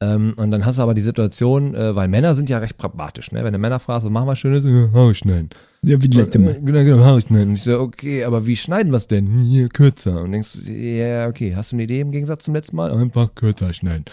[0.00, 3.32] Ähm, und dann hast du aber die Situation, äh, weil Männer sind ja recht pragmatisch,
[3.32, 3.42] ne?
[3.42, 5.48] Wenn du Männer fragst, was machen wir schönes, ja, Haare schneiden.
[5.82, 7.48] Ja, wie Äh, Genau, genau, Haare schneiden.
[7.48, 9.40] Und ich so, okay, aber wie schneiden wir es denn?
[9.40, 10.22] Hier, kürzer.
[10.22, 12.92] Und denkst du, ja, okay, hast du eine Idee im Gegensatz zum letzten Mal?
[12.92, 14.04] Einfach kürzer schneiden.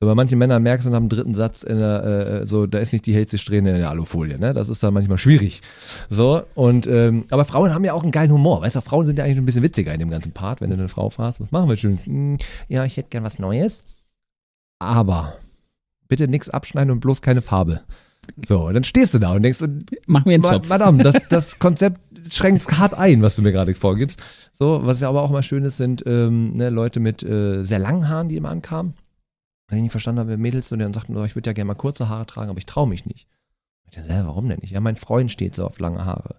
[0.00, 2.78] So, bei manchen Männern merkst du nach dem dritten Satz in der, äh, so, da
[2.78, 4.54] ist nicht die hellste Strähne in der Alufolie, ne?
[4.54, 5.60] Das ist dann manchmal schwierig.
[6.08, 8.62] So, und, ähm, aber Frauen haben ja auch einen geilen Humor.
[8.62, 10.76] Weißt du, Frauen sind ja eigentlich ein bisschen witziger in dem ganzen Part, wenn du
[10.76, 11.98] eine Frau fragst, was machen wir schön?
[12.04, 12.38] Hm,
[12.68, 13.84] ja, ich hätte gern was Neues.
[14.78, 15.34] Aber
[16.06, 17.80] bitte nix abschneiden und bloß keine Farbe.
[18.46, 19.64] So, dann stehst du da und denkst,
[20.06, 20.68] Mach mir einen Zopf.
[20.68, 22.00] Madame, das, das Konzept
[22.32, 24.22] schränkt hart ein, was du mir gerade vorgibst.
[24.52, 27.80] So, was ja aber auch mal schön ist, sind ähm, ne, Leute mit äh, sehr
[27.80, 28.94] langen Haaren, die immer ankamen.
[29.68, 31.74] Wenn ich nicht verstanden habe, Mädels, und dann sagten, oh, ich würde ja gerne mal
[31.74, 33.28] kurze Haare tragen, aber ich traue mich nicht.
[33.84, 34.72] Ich dachte, hä, warum denn nicht?
[34.72, 36.36] Ja, mein Freund steht so auf lange Haare.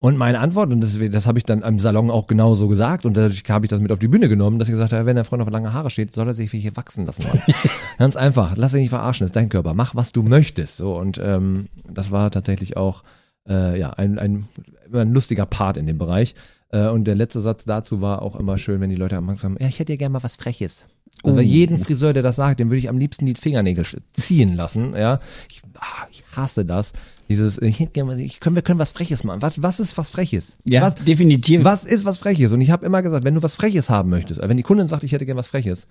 [0.00, 3.16] Und meine Antwort, und das, das habe ich dann im Salon auch genauso gesagt, und
[3.16, 5.24] dadurch habe ich das mit auf die Bühne genommen, dass ich gesagt habe, wenn der
[5.24, 7.24] Freund auf lange Haare steht, soll er sich welche wachsen lassen.
[7.98, 10.78] Ganz einfach, lass dich nicht verarschen, das ist dein Körper, mach was du möchtest.
[10.78, 13.04] So, und ähm, das war tatsächlich auch
[13.48, 14.48] äh, ja, ein, ein,
[14.92, 16.34] ein lustiger Part in dem Bereich.
[16.70, 19.52] Äh, und der letzte Satz dazu war auch immer schön, wenn die Leute am Anfang
[19.52, 20.88] sagen, ja, ich hätte ja gerne mal was Freches.
[21.24, 21.40] Also Oh.
[21.40, 24.94] jeden Friseur, der das sagt, dem würde ich am liebsten die Fingernägel ziehen lassen.
[24.96, 26.92] Ja, ich, ah, ich hasse das.
[27.28, 29.40] Dieses, ich mal, ich, können, wir können was Freches machen.
[29.40, 30.58] Was, was ist was Freches?
[30.64, 31.64] Ja, was, definitiv.
[31.64, 32.52] was ist was Freches?
[32.52, 34.88] Und ich habe immer gesagt, wenn du was Freches haben möchtest, also wenn die Kundin
[34.88, 35.86] sagt, ich hätte gerne was Freches,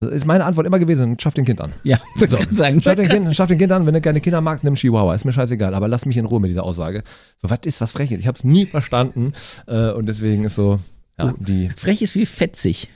[0.00, 1.72] ist meine Antwort immer gewesen, schaff den Kind an.
[1.84, 2.36] Ja, So.
[2.50, 2.80] sagen.
[2.80, 5.24] Schaff den, kind, schaff den Kind an, wenn du keine Kinder magst, nimm Chihuahua, ist
[5.24, 7.04] mir scheißegal, aber lass mich in Ruhe mit dieser Aussage.
[7.40, 8.18] So, was ist was Freches?
[8.18, 9.34] Ich habe es nie verstanden
[9.66, 10.80] äh, und deswegen ist so,
[11.18, 12.88] ja, die Frech ist wie fetzig.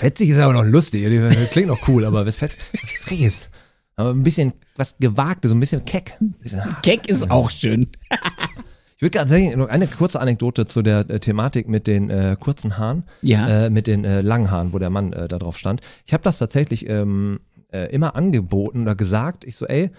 [0.00, 1.02] Fetzig ist aber noch lustig,
[1.50, 3.50] klingt noch cool, aber was fett, was Freches.
[3.96, 6.16] Aber ein bisschen was Gewagtes, so ein bisschen keck.
[6.82, 7.86] Keck ist auch schön.
[8.96, 12.36] Ich würde gerne sagen, noch eine kurze Anekdote zu der äh, Thematik mit den äh,
[12.40, 13.66] kurzen Haaren, Ja.
[13.66, 15.80] äh, mit den äh, langen Haaren, wo der Mann äh, da drauf stand.
[16.06, 17.40] Ich habe das tatsächlich ähm,
[17.72, 19.44] äh, immer angeboten oder gesagt.
[19.44, 19.90] Ich so, ey,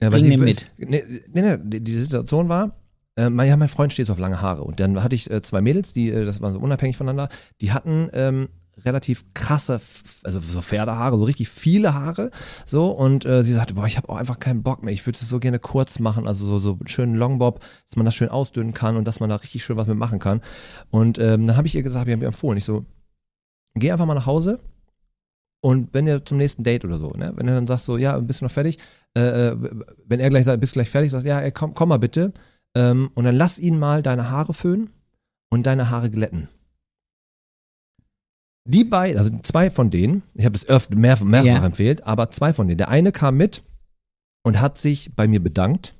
[0.00, 0.66] äh, Bring sie- den mit.
[0.78, 2.76] Nee, nee, nee, die, Situation war,
[3.16, 4.62] äh, mein, ja, mein Freund steht so auf lange Haare.
[4.64, 7.28] Und dann hatte ich äh, zwei Mädels, die, äh, das waren so unabhängig voneinander,
[7.60, 8.48] die hatten ähm,
[8.84, 9.80] relativ krasse,
[10.22, 12.30] also so Pferdehaare, so richtig viele Haare,
[12.64, 12.90] so.
[12.90, 15.28] Und äh, sie sagte, boah, ich habe auch einfach keinen Bock mehr, ich würde es
[15.28, 18.96] so gerne kurz machen, also so so schönen Longbob, dass man das schön ausdünnen kann
[18.96, 20.40] und dass man da richtig schön was mit machen kann.
[20.90, 22.84] Und ähm, dann habe ich ihr gesagt, ich habe ihr empfohlen, ich so,
[23.74, 24.60] geh einfach mal nach Hause
[25.66, 28.18] und wenn ihr zum nächsten Date oder so, ne, wenn du dann sagst so, ja,
[28.20, 28.78] bist du noch fertig,
[29.16, 29.56] äh, äh,
[30.04, 32.32] wenn er gleich sagt, bist gleich fertig, sagst ja, ey, komm, komm mal bitte,
[32.76, 34.90] ähm, und dann lass ihn mal deine Haare föhnen
[35.50, 36.48] und deine Haare glätten.
[38.66, 41.64] Die beiden, also zwei von denen, ich habe es öfter mehr, mehrfach Ja.
[41.64, 42.78] empfehlt, aber zwei von denen.
[42.78, 43.62] Der eine kam mit
[44.44, 45.94] und hat sich bei mir bedankt,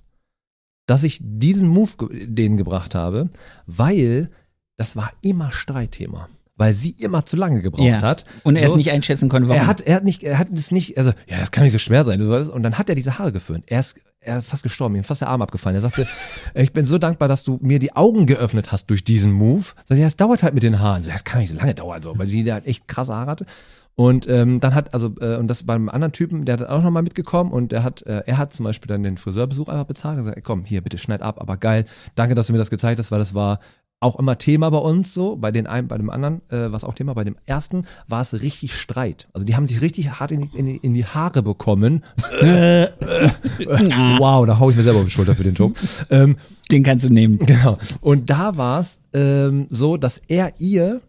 [0.87, 1.91] dass ich diesen Move
[2.27, 3.31] denen gebracht habe,
[3.67, 4.31] weil
[4.77, 6.29] das war immer Streitthema.
[6.59, 8.01] Weil sie immer zu lange gebraucht Ja.
[8.03, 8.25] hat.
[8.43, 8.77] Und er es So.
[8.77, 9.61] nicht einschätzen konnte, warum.
[9.61, 11.79] Er hat, er hat nicht, er hat es nicht, also, ja, das kann nicht so
[11.79, 12.23] schwer sein.
[12.23, 13.65] Und dann hat er diese Haare geföhnt.
[13.71, 13.95] Er ist,
[14.27, 15.77] er ist fast gestorben, ihm ist fast der Arm abgefallen.
[15.77, 16.07] Er sagte,
[16.55, 19.65] ich bin so dankbar, dass du mir die Augen geöffnet hast durch diesen Move.
[19.89, 21.03] Ich, ja, es dauert halt mit den Haaren.
[21.03, 23.47] So, Das kann nicht so lange dauern, so, weil sie da echt krasse Haare hatte.
[23.95, 27.03] Und ähm, dann hat, also, äh, und das beim anderen Typen, der hat auch nochmal
[27.03, 30.19] mitgekommen und der hat, äh, er hat zum Beispiel dann den Friseurbesuch einfach bezahlt und
[30.19, 31.87] gesagt, ey, komm, hier, bitte schneid ab, aber geil.
[32.15, 33.59] Danke, dass du mir das gezeigt hast, weil das war
[34.01, 36.95] auch immer Thema bei uns so, bei den einen, bei dem anderen, äh, was auch
[36.95, 39.29] Thema, bei dem ersten war es richtig Streit.
[39.33, 42.05] Also die haben sich richtig hart in die, in die, in die Haare bekommen.
[42.41, 45.81] wow, da hau ich mir selber auf die Schulter für den Joke.
[46.11, 46.37] ähm,
[46.71, 47.39] Den kannst du nehmen.
[47.39, 47.79] Genau.
[48.01, 51.01] Und da war es ähm, so, dass er ihr,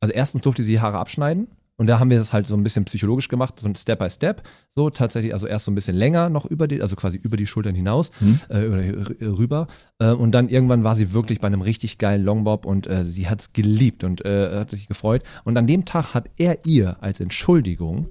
[0.00, 1.48] also erstens durfte sie die Haare abschneiden.
[1.76, 4.08] Und da haben wir das halt so ein bisschen psychologisch gemacht, so ein Step by
[4.08, 4.42] Step.
[4.76, 7.46] So tatsächlich, also erst so ein bisschen länger noch über die, also quasi über die
[7.46, 8.12] Schultern hinaus,
[8.48, 9.66] äh, oder r- rüber.
[9.98, 13.28] Äh, und dann irgendwann war sie wirklich bei einem richtig geilen Longbob und äh, sie
[13.28, 15.24] hat es geliebt und äh, hat sich gefreut.
[15.42, 18.06] Und an dem Tag hat er ihr als Entschuldigung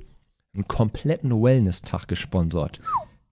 [0.53, 2.81] einen kompletten Wellness-Tag gesponsert.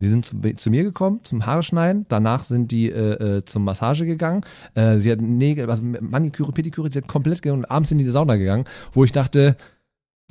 [0.01, 2.05] Die sind zu, zu mir gekommen zum Haare schneiden.
[2.07, 4.41] Danach sind die äh, äh, zum Massage gegangen.
[4.73, 8.05] Äh, sie hat Nägel, also Maniküre, Pediküre, sie hat komplett gegangen und abends in die
[8.05, 8.63] Sauna gegangen,
[8.93, 9.57] wo ich dachte,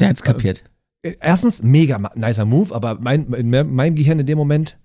[0.01, 0.65] Der hat's kapiert.
[1.03, 4.79] äh, erstens mega nicer Move, aber mein, in me- meinem Gehirn in dem Moment,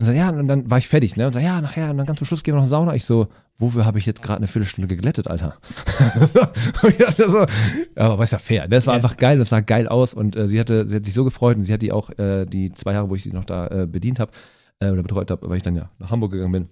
[0.00, 1.28] und so, ja, und dann war ich fertig, ne?
[1.28, 2.94] Und so, ja, nachher, und dann ganz zum Schluss gehen wir noch in die Sauna.
[2.96, 5.58] Ich so, wofür habe ich jetzt gerade eine Viertelstunde geglättet, Alter?
[6.82, 7.38] und ich dachte so,
[7.96, 8.62] ja, aber ist ja fair.
[8.62, 8.70] ne?
[8.70, 8.96] Das war Ja.
[8.96, 11.56] einfach geil, das sah geil aus und äh, sie hatte, sie hat sich so gefreut
[11.56, 13.86] und sie hat die auch äh, die zwei Jahre, wo ich sie noch da äh,
[13.86, 14.32] bedient habe
[14.80, 16.68] äh, oder betreut habe, weil ich dann ja nach Hamburg gegangen bin.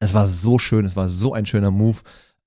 [0.00, 1.98] Es war so schön, es war so ein schöner Move,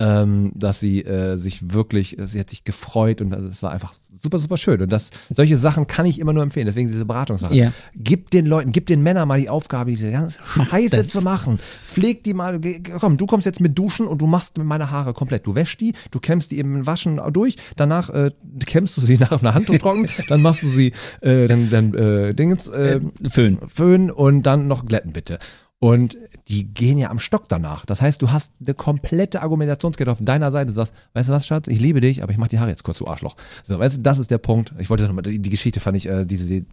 [0.02, 3.94] ähm, dass sie äh, sich wirklich, äh, sie hat sich gefreut und es war einfach
[4.18, 4.82] super, super schön.
[4.82, 6.66] Und das, solche Sachen kann ich immer nur empfehlen.
[6.66, 7.54] Deswegen diese Beratungssache.
[7.54, 7.72] Ja.
[7.96, 11.10] Gib den Leuten, gib den Männern mal die Aufgabe, diese ganze Scheiße das.
[11.10, 11.60] zu machen.
[11.84, 12.60] Pfleg die mal,
[13.00, 15.46] komm, du kommst jetzt mit Duschen und du machst meine Haare komplett.
[15.46, 18.32] Du wäschst die, du kämmst die im Waschen durch, danach äh,
[18.66, 22.34] kämmst du sie nach einer Handtuch trocken, dann machst du sie, äh, dann, dann äh,
[22.34, 23.00] Dingens, äh,
[23.30, 23.60] Föhn.
[23.68, 25.38] Föhn und dann noch glätten bitte.
[25.84, 26.16] Und
[26.52, 27.86] die gehen ja am Stock danach.
[27.86, 30.68] Das heißt, du hast eine komplette Argumentationskette auf deiner Seite.
[30.68, 32.84] Du sagst, weißt du was, Schatz, ich liebe dich, aber ich mach die Haare jetzt
[32.84, 33.38] kurz, du Arschloch.
[33.64, 34.74] So, weißt du, das ist der Punkt.
[34.78, 36.66] Ich wollte nochmal, die, die Geschichte fand ich, äh, diese die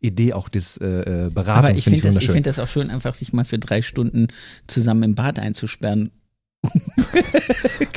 [0.00, 2.66] Idee auch des äh, äh, Beratens Aber ich finde finde das, ich find das auch
[2.66, 4.28] schön, einfach sich mal für drei Stunden
[4.66, 6.10] zusammen im Bad einzusperren.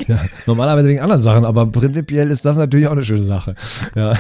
[0.07, 3.55] ja, normalerweise wegen anderen Sachen, aber prinzipiell ist das natürlich auch eine schöne Sache.
[3.95, 4.13] Ja.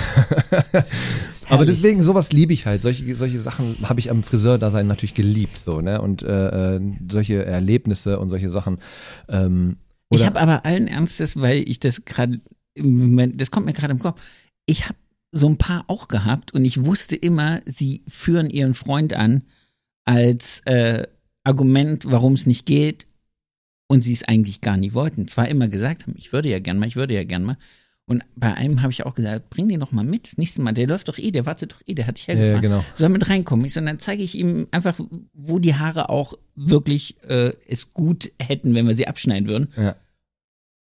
[1.49, 2.81] Aber deswegen, sowas liebe ich halt.
[2.81, 5.57] Solche, solche Sachen habe ich am Friseur-Dasein natürlich geliebt.
[5.57, 6.01] So, ne?
[6.01, 8.77] Und äh, äh, solche Erlebnisse und solche Sachen.
[9.29, 9.77] Ähm,
[10.09, 12.39] Ich habe aber allen Ernstes, weil ich das gerade
[12.75, 14.21] das kommt mir gerade im Kopf.
[14.65, 14.97] Ich habe
[15.31, 19.43] so ein paar auch gehabt und ich wusste immer, sie führen ihren Freund an
[20.05, 21.07] als äh,
[21.43, 23.07] Argument, warum es nicht geht
[23.87, 25.27] und sie es eigentlich gar nicht wollten.
[25.27, 27.57] Zwar immer gesagt haben, ich würde ja gern mal, ich würde ja gern mal.
[28.05, 30.25] Und bei einem habe ich auch gesagt, bring den doch mal mit.
[30.27, 32.33] Das nächste Mal, der läuft doch eh, der wartet doch eh, der hat dich Ja,
[32.33, 32.61] hergefahren.
[32.61, 32.83] genau.
[32.95, 33.65] Soll mit reinkommen.
[33.65, 34.99] Ich so, dann zeige ich ihm einfach,
[35.33, 39.69] wo die Haare auch wirklich äh, es gut hätten, wenn wir sie abschneiden würden.
[39.77, 39.95] Ja.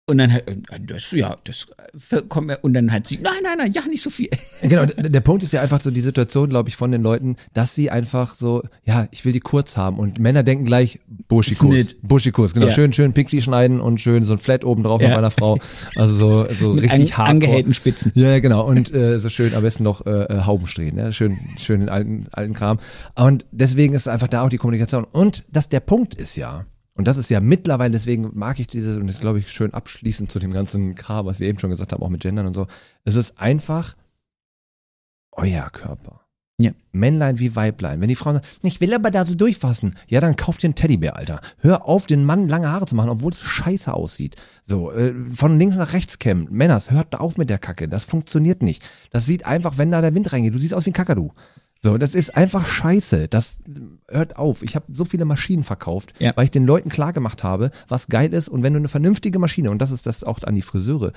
[0.09, 0.45] Und dann halt,
[0.79, 1.67] das, ja, das
[2.11, 4.29] äh, kommt mir, und dann hat sie, nein, nein, nein, ja, nicht so viel.
[4.61, 7.75] Genau, der Punkt ist ja einfach so die Situation, glaube ich, von den Leuten, dass
[7.75, 11.95] sie einfach so, ja, ich will die kurz haben und Männer denken gleich Buschikus.
[12.01, 12.71] Buschikus, genau, Ja.
[12.71, 15.09] schön, schön Pixie schneiden und schön so ein Flat oben drauf Ja.
[15.09, 15.59] bei einer Frau.
[15.95, 17.29] Also so, so Mit richtig an, hart.
[17.29, 18.11] angehellten Spitzen.
[18.15, 18.65] Ja, ja, genau.
[18.65, 21.11] Und äh, so schön am besten noch äh, äh, Haubenstrehen, ne?
[21.13, 22.79] schön, schön den alten, alten Kram.
[23.15, 25.03] Und deswegen ist einfach da auch die Kommunikation.
[25.03, 26.65] Und dass der Punkt ist ja,
[26.97, 30.31] und das ist ja mittlerweile, deswegen mag ich dieses, und das glaube ich schön abschließend
[30.31, 32.67] zu dem ganzen Kram, was wir eben schon gesagt haben, auch mit Gendern und so.
[33.03, 33.95] Es ist einfach
[35.31, 36.21] euer Körper.
[36.59, 36.71] Ja.
[36.91, 38.01] Männlein wie Weiblein.
[38.01, 40.75] Wenn die Frauen sagen, ich will aber da so durchfassen, ja, dann kauft dir einen
[40.75, 41.39] Teddybär, Alter.
[41.59, 44.35] Hör auf, den Mann lange Haare zu machen, obwohl es scheiße aussieht.
[44.65, 46.47] So, äh, von links nach rechts kämmen.
[46.49, 47.87] Männers, hört auf mit der Kacke.
[47.87, 48.83] Das funktioniert nicht.
[49.11, 51.31] Das sieht einfach, wenn da der Wind reingeht, du siehst aus wie ein Kakadu.
[51.81, 53.27] So, das ist einfach scheiße.
[53.27, 53.59] Das
[54.09, 54.63] hört auf.
[54.63, 56.33] Ich habe so viele Maschinen verkauft, Ja.
[56.35, 58.49] weil ich den Leuten klar gemacht habe, was geil ist.
[58.49, 61.11] Und wenn du eine vernünftige Maschine, und das ist das auch an die Friseure,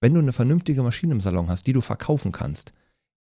[0.00, 2.72] wenn du eine vernünftige Maschine im Salon hast, die du verkaufen kannst,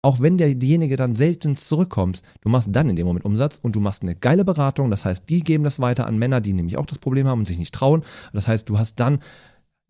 [0.03, 3.75] auch wenn der, derjenige dann selten zurückkommt, du machst dann in dem Moment Umsatz und
[3.75, 4.91] du machst eine geile Beratung.
[4.91, 7.47] Das heißt, die geben das weiter an Männer, die nämlich auch das Problem haben und
[7.47, 8.03] sich nicht trauen.
[8.35, 9.21] Das heißt, du hast dann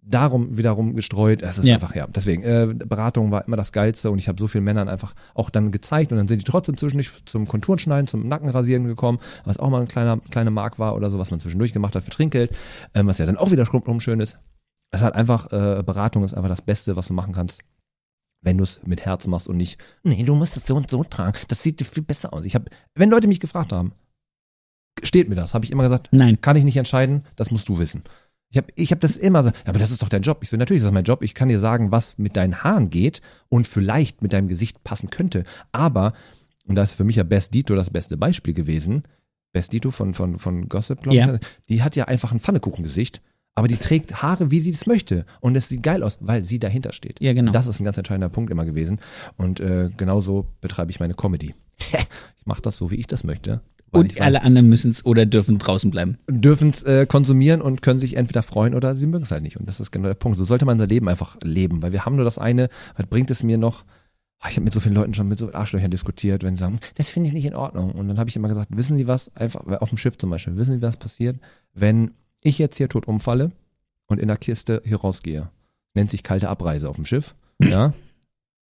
[0.06, 1.42] darum wiederum gestreut.
[1.42, 1.74] Es ist Ja.
[1.74, 2.06] einfach, ja.
[2.06, 5.50] Deswegen, äh, Beratung war immer das Geilste und ich habe so vielen Männern einfach auch
[5.50, 9.70] dann gezeigt und dann sind die trotzdem zwischendurch zum Konturenschneiden, zum Nackenrasieren gekommen, was auch
[9.70, 12.50] mal ein kleiner, kleiner Mark war oder so, was man zwischendurch gemacht hat für Trinkgeld,
[12.94, 14.38] ähm, was ja dann auch wieder rundum schön ist.
[14.90, 17.62] Es hat einfach, äh, Beratung ist einfach das Beste, was du machen kannst
[18.44, 21.02] wenn du es mit Herz machst und nicht, nee, du musst es so und so
[21.02, 21.32] tragen.
[21.48, 22.44] Das sieht viel besser aus.
[22.44, 23.92] Ich habe, wenn Leute mich gefragt haben,
[25.02, 26.40] steht mir das, habe ich immer gesagt, Nein.
[26.40, 28.02] kann ich nicht entscheiden, das musst du wissen.
[28.54, 30.38] Ich habe ich hab das immer so, aber das ist doch dein Job.
[30.42, 31.24] Ich so, natürlich ist das mein Job.
[31.24, 35.10] Ich kann dir sagen, was mit deinen Haaren geht und vielleicht mit deinem Gesicht passen
[35.10, 35.42] könnte.
[35.72, 36.12] Aber,
[36.68, 39.02] und da ist für mich ja Best Dito das beste Beispiel gewesen,
[39.52, 41.38] Best Dito von, von, von Gossip, glaube Ja.
[41.68, 43.22] die hat ja einfach ein Pfannekuchengesicht,
[43.56, 45.26] aber die trägt Haare, wie sie es möchte.
[45.40, 47.20] Und es sieht geil aus, weil sie dahinter steht.
[47.20, 47.50] Ja, genau.
[47.50, 49.00] Das ist ein ganz entscheidender Punkt immer gewesen.
[49.36, 51.56] Und äh, genauso betreibe ich meine Comedy.
[51.78, 53.62] ich mache das so, wie ich das möchte.
[53.94, 56.18] Und alle anderen müssen es oder dürfen draußen bleiben.
[56.28, 59.56] dürfen es äh, konsumieren und können sich entweder freuen oder sie mögen es halt nicht.
[59.56, 60.36] Und das ist genau der Punkt.
[60.38, 63.30] So sollte man sein Leben einfach leben, weil wir haben nur das eine, was bringt
[63.30, 63.84] es mir noch?
[64.40, 66.78] Ah, Ich habe mit so vielen Leuten schon mit so Arschlöchern diskutiert, wenn sie sagen,
[66.96, 67.92] das finde ich nicht in Ordnung.
[67.92, 70.56] Und dann habe ich immer gesagt, wissen Sie was, einfach auf dem Schiff zum Beispiel,
[70.56, 71.38] wissen Sie, was passiert,
[71.72, 72.10] wenn
[72.42, 73.52] ich jetzt hier tot umfalle
[74.06, 75.48] und in der Kiste hier rausgehe?
[75.94, 77.86] Nennt sich kalte Abreise auf dem Schiff, ja,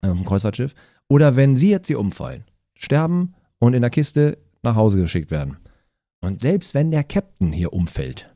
[0.03, 0.75] auf dem Kreuzfahrtschiff.
[1.09, 2.45] Oder wenn Sie jetzt hier umfallen,
[2.77, 5.57] sterben und in der Kiste nach Hause geschickt werden.
[6.21, 8.35] Und selbst wenn der Captain hier umfällt,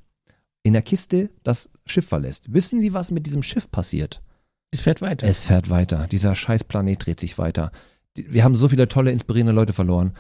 [0.63, 4.23] in der Kiste das Schiff verlässt, wissen Sie, was mit diesem Schiff passiert?
[4.71, 5.27] Es fährt weiter.
[5.27, 6.07] Es fährt weiter.
[6.07, 7.71] Dieser scheiß Planet dreht sich weiter.
[8.15, 10.13] Wir haben so viele tolle, inspirierende Leute verloren.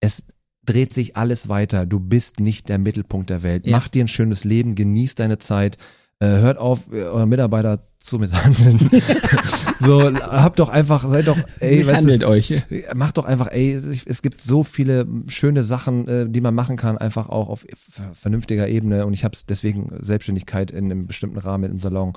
[0.00, 0.24] Es
[0.64, 1.86] dreht sich alles weiter.
[1.86, 3.66] Du bist nicht der Mittelpunkt der Welt.
[3.66, 3.72] Ja.
[3.72, 5.76] Mach dir ein schönes Leben, genieß deine Zeit.
[6.22, 8.78] Äh, hört auf, eure Mitarbeiter zu misshandeln.
[9.80, 12.62] so, habt doch einfach, seid doch, ey, weißt du, Misshandelt euch.
[12.94, 16.96] Macht doch einfach, ey, es gibt so viele schöne Sachen, äh, die man machen kann,
[16.96, 19.04] einfach auch auf ver- vernünftiger Ebene.
[19.04, 22.12] Und ich habe es deswegen Selbstständigkeit in einem bestimmten Rahmen im Salon.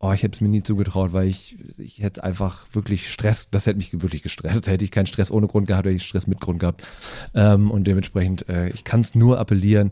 [0.00, 3.66] Oh, ich hätte es mir nie zugetraut, weil ich, ich hätte einfach wirklich Stress, das
[3.66, 4.68] hätte mich wirklich gestresst.
[4.68, 6.84] Hätte ich keinen Stress ohne Grund gehabt, hätte ich Stress mit Grund gehabt.
[7.34, 9.90] Ähm, und dementsprechend, äh, ich kann es nur appellieren,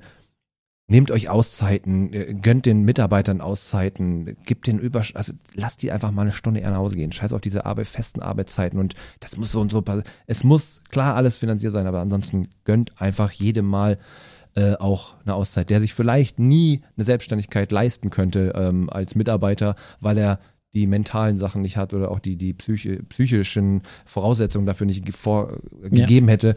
[0.88, 6.12] Nehmt euch Auszeiten, äh, gönnt den Mitarbeitern Auszeiten, gibt den über, also lasst die einfach
[6.12, 7.10] mal eine Stunde eher nach Hause gehen.
[7.10, 10.04] Scheiß auf diese Arbeit, festen Arbeitszeiten und das muss so und so passen.
[10.26, 13.98] Es muss klar alles finanziert sein, aber ansonsten gönnt einfach jedem mal
[14.54, 19.74] äh, auch eine Auszeit, der sich vielleicht nie eine Selbstständigkeit leisten könnte ähm, als Mitarbeiter,
[20.00, 20.38] weil er
[20.72, 25.58] die mentalen Sachen nicht hat oder auch die, die psychi psychischen Voraussetzungen dafür nicht vor,
[25.82, 25.88] Ja.
[25.88, 26.54] gegeben hätte.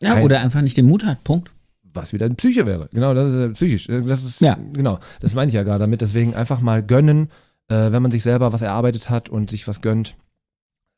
[0.00, 1.24] Ja, Kein- oder einfach nicht den Mut hat.
[1.24, 1.50] Punkt.
[1.96, 2.88] Was wieder eine Psyche wäre.
[2.92, 3.88] Genau, das ist äh, psychisch.
[3.88, 4.54] Äh, Das ist Ja.
[4.72, 4.98] genau.
[5.20, 6.00] Das meine ich ja gerade damit.
[6.02, 7.28] Deswegen einfach mal gönnen,
[7.68, 10.16] äh, wenn man sich selber was erarbeitet hat und sich was gönnt.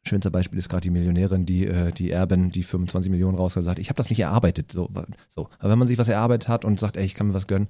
[0.06, 3.78] Schönster Beispiel ist gerade die Millionärin, die äh, die Erbin, die 25 Millionen rausholt, sagt,
[3.78, 4.72] ich habe das nicht erarbeitet.
[4.72, 4.88] So,
[5.28, 5.48] so.
[5.58, 7.68] Aber wenn man sich was erarbeitet hat und sagt, ey, ich kann mir was gönnen,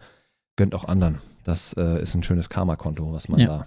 [0.57, 1.19] gönnt auch anderen.
[1.45, 3.47] Das äh, ist ein schönes Karma-Konto, was man Ja.
[3.47, 3.67] da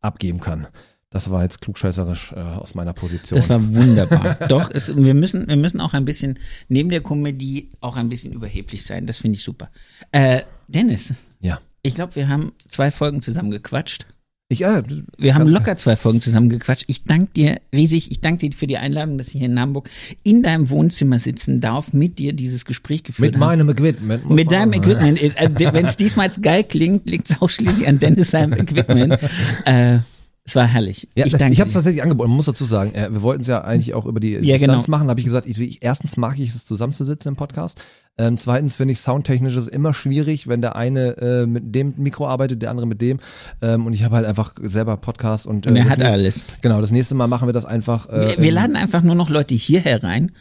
[0.00, 0.66] abgeben kann.
[1.12, 3.36] Das war jetzt klugscheißerisch äh, aus meiner Position.
[3.36, 4.34] Das war wunderbar.
[4.48, 6.38] Doch, es, wir müssen, wir müssen auch ein bisschen
[6.68, 9.06] neben der Komödie auch ein bisschen überheblich sein.
[9.06, 9.70] Das finde ich super.
[10.10, 11.60] Äh, Dennis, ja.
[11.82, 14.06] ich glaube, wir haben zwei Folgen zusammen gequatscht.
[14.52, 14.82] Ich, äh,
[15.16, 16.84] Wir haben locker zwei Folgen zusammen gequatscht.
[16.86, 18.10] Ich danke dir riesig.
[18.10, 19.88] Ich danke dir für die Einladung, dass ich hier in Hamburg
[20.24, 23.46] in deinem Wohnzimmer sitzen darf, mit dir dieses Gespräch geführt mit habe.
[23.46, 24.28] meinem Equipment.
[24.28, 24.74] Mit deinem.
[24.74, 25.20] Equipment.
[25.20, 29.18] Äh, Wenn es diesmal geil klingt, liegt es ausschließlich an Dennis seinem Equipment.
[29.64, 30.00] Äh,
[30.44, 31.08] Es war herrlich.
[31.14, 32.30] Ja, ich danke ich habe es tatsächlich angeboten.
[32.30, 34.86] Man muss dazu sagen, äh, wir wollten es ja eigentlich auch über die Ja, Distanz
[34.86, 34.96] genau.
[34.98, 35.08] machen.
[35.08, 37.80] habe ich gesagt, ich, ich, erstens mag ich es zusammenzusitzen im Podcast.
[38.18, 42.26] Ähm, zweitens finde ich soundtechnisch ist immer schwierig, wenn der eine äh, mit dem Mikro
[42.26, 43.20] arbeitet, der andere mit dem.
[43.62, 46.44] Ähm, und ich habe halt einfach selber Podcast und, äh, Und er hat nächste- alles.
[46.60, 48.08] Genau, das nächste Mal machen wir das einfach.
[48.08, 50.32] Äh, Wir, wir laden einfach nur noch Leute hierher rein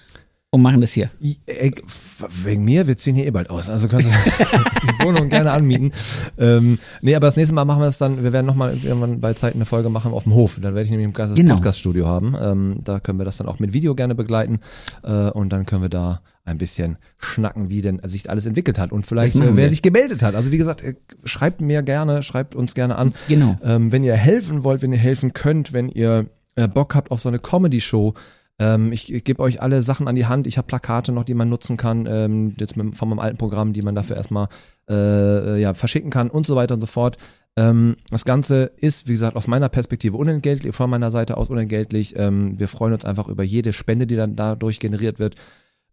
[0.53, 1.09] und machen das hier.
[1.21, 3.69] I- ey, f- Wegen mir, wir ziehen hier eh bald aus.
[3.69, 4.11] Also kannst du
[4.99, 5.91] die Wohnung gerne anmieten.
[6.37, 9.33] Ähm, nee, aber das nächste Mal machen wir das dann, wir werden nochmal irgendwann bei
[9.33, 10.55] Zeit eine Folge machen auf dem Hof.
[10.61, 11.55] Dann werde ich nämlich ein ganzes Genau.
[11.55, 12.35] Podcaststudio haben.
[12.39, 14.59] Ähm, da können wir das dann auch mit Video gerne begleiten.
[15.03, 18.91] Äh, und dann können wir da ein bisschen schnacken, wie denn sich alles entwickelt hat.
[18.91, 19.69] Und vielleicht, äh, wer wir.
[19.69, 20.35] sich gemeldet hat.
[20.35, 23.13] Also wie gesagt, äh, schreibt mir gerne, schreibt uns gerne an.
[23.29, 23.57] Genau.
[23.63, 26.25] Ähm, wenn ihr helfen wollt, wenn ihr helfen könnt, wenn ihr
[26.55, 28.15] äh, Bock habt auf so eine Comedy-Show,
[28.61, 30.45] ähm, ich, ich gebe euch alle Sachen an die Hand.
[30.45, 33.73] Ich habe Plakate noch, die man nutzen kann, ähm, jetzt mit, von meinem alten Programm,
[33.73, 34.49] die man dafür erstmal
[34.87, 37.17] äh, ja, verschicken kann und so weiter und so fort.
[37.57, 42.13] Ähm, das Ganze ist, wie gesagt, aus meiner Perspektive unentgeltlich, von meiner Seite aus unentgeltlich.
[42.17, 45.35] Ähm, wir freuen uns einfach über jede Spende, die dann dadurch generiert wird.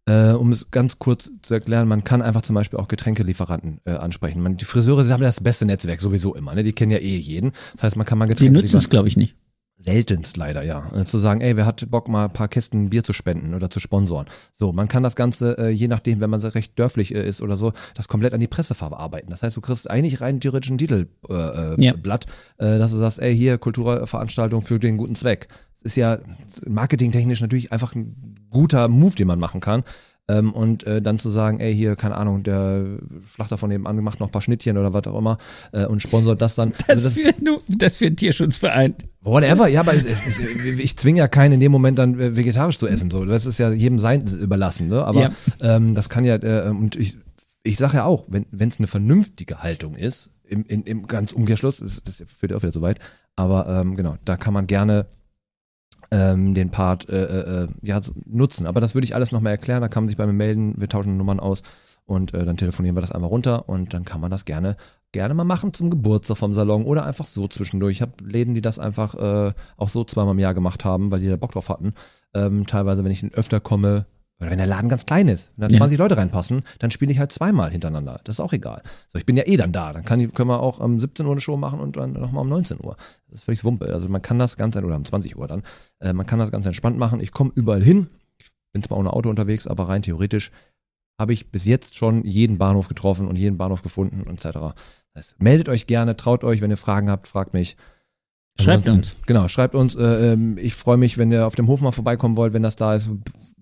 [0.04, 3.92] Äh, um es ganz kurz zu erklären, man kann einfach zum Beispiel auch Getränkelieferanten äh,
[3.92, 4.42] ansprechen.
[4.42, 6.64] Man, die Friseure, sie haben das beste Netzwerk sowieso immer, ne?
[6.64, 7.52] Die kennen ja eh jeden.
[7.74, 9.34] Das heißt, man kann mal Die Getränke nutzen es, glaube ich, nicht.
[9.80, 10.90] Seltenst leider, ja.
[10.92, 13.70] Äh, Zu sagen, ey, wer hat Bock, mal ein paar Kisten Bier zu spenden oder
[13.70, 14.26] zu sponsoren.
[14.52, 17.42] So, man kann das Ganze, äh, je nachdem, wenn man so recht dörflich äh, ist
[17.42, 19.30] oder so, das komplett an die Presse verarbeiten.
[19.30, 21.92] Das heißt, du kriegst eigentlich rein theoretisch ein Titelblatt, Ja.
[21.94, 22.26] Blatt,
[22.58, 25.48] dass du sagst, ey, hier, Kulturveranstaltung für den guten Zweck.
[25.76, 26.18] Das ist ja
[26.66, 28.16] marketingtechnisch natürlich einfach ein
[28.50, 29.84] guter Move, den man machen kann.
[30.30, 32.84] Ähm, und äh, dann zu sagen, ey, hier, keine Ahnung, der
[33.34, 35.38] Schlachter von nebenan macht noch ein paar Schnittchen oder was auch immer
[35.72, 36.72] äh, und sponsort das dann.
[36.86, 38.94] Das, Also für, nur, das für den Tierschutzverein.
[39.22, 42.78] Whatever, ja, aber es, es, ich zwinge ja keinen in dem Moment dann äh, vegetarisch
[42.78, 43.10] zu essen.
[43.10, 44.88] So, das ist ja jedem sein überlassen.
[44.88, 45.02] Ne?
[45.04, 45.30] Aber Ja.
[45.60, 47.16] ähm, das kann ja äh, und ich
[47.62, 51.32] ich sage ja auch, wenn wenn es eine vernünftige Haltung ist, im, im, im ganz
[51.32, 52.98] Umkehrschluss, das, das führt ja auch wieder zu weit.
[53.36, 55.06] Aber ähm, genau, da kann man gerne
[56.10, 58.66] ähm, den Part äh, äh, äh, ja nutzen.
[58.66, 59.80] Aber das würde ich alles nochmal erklären.
[59.80, 60.74] Da kann man sich bei mir melden.
[60.78, 61.62] Wir tauschen Nummern aus
[62.04, 64.76] und äh, dann telefonieren wir das einmal runter und dann kann man das gerne
[65.12, 67.96] gerne mal machen zum Geburtstag vom Salon oder einfach so zwischendurch.
[67.96, 71.20] Ich habe Läden, die das einfach äh, auch so zweimal im Jahr gemacht haben, weil
[71.20, 71.94] die da Bock drauf hatten.
[72.34, 74.06] Ähm, teilweise, wenn ich öfter komme,
[74.40, 75.78] oder wenn der Laden ganz klein ist, wenn da Ja.
[75.78, 78.20] 20 Leute reinpassen, dann spiele ich halt zweimal hintereinander.
[78.24, 78.82] Das ist auch egal.
[79.08, 79.92] So, ich bin ja eh dann da.
[79.92, 82.42] Dann kann ich, können wir auch um 17 Uhr eine Show machen und dann nochmal
[82.42, 82.96] um 19 Uhr.
[83.28, 83.86] Das ist völlig Wumpe.
[83.92, 85.62] Also man kann das ganz, oder um 20 Uhr dann,
[86.00, 87.20] äh, man kann das ganz entspannt machen.
[87.20, 88.08] Ich komme überall hin.
[88.38, 90.52] Ich bin zwar ohne Auto unterwegs, aber rein theoretisch
[91.20, 94.52] habe ich bis jetzt schon jeden Bahnhof getroffen und jeden Bahnhof gefunden und etc.
[94.52, 94.74] Das
[95.16, 97.76] heißt, meldet euch gerne, traut euch, wenn ihr Fragen habt, fragt mich.
[98.60, 99.94] Schreibt Ansonsten- Genau, schreibt uns.
[99.96, 102.76] Äh, ähm, ich freue mich, wenn ihr auf dem Hof mal vorbeikommen wollt, wenn das
[102.76, 103.10] da ist.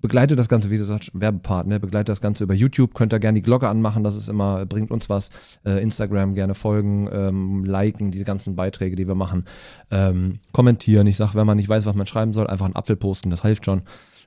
[0.06, 1.78] Be- Begleitet das Ganze, wie gesagt, Werbepart, ne?
[1.80, 2.94] Begleitet das Ganze über YouTube.
[2.94, 5.28] Könnt ihr gerne die Glocke anmachen, das ist immer, bringt uns was.
[5.66, 9.44] Äh, Instagram gerne folgen, ähm, liken, diese ganzen Beiträge, die wir machen.
[9.90, 11.06] Ähm, kommentieren.
[11.06, 13.42] Ich sag, wenn man nicht weiß, was man schreiben soll, einfach einen Apfel posten, das
[13.42, 13.82] hilft schon.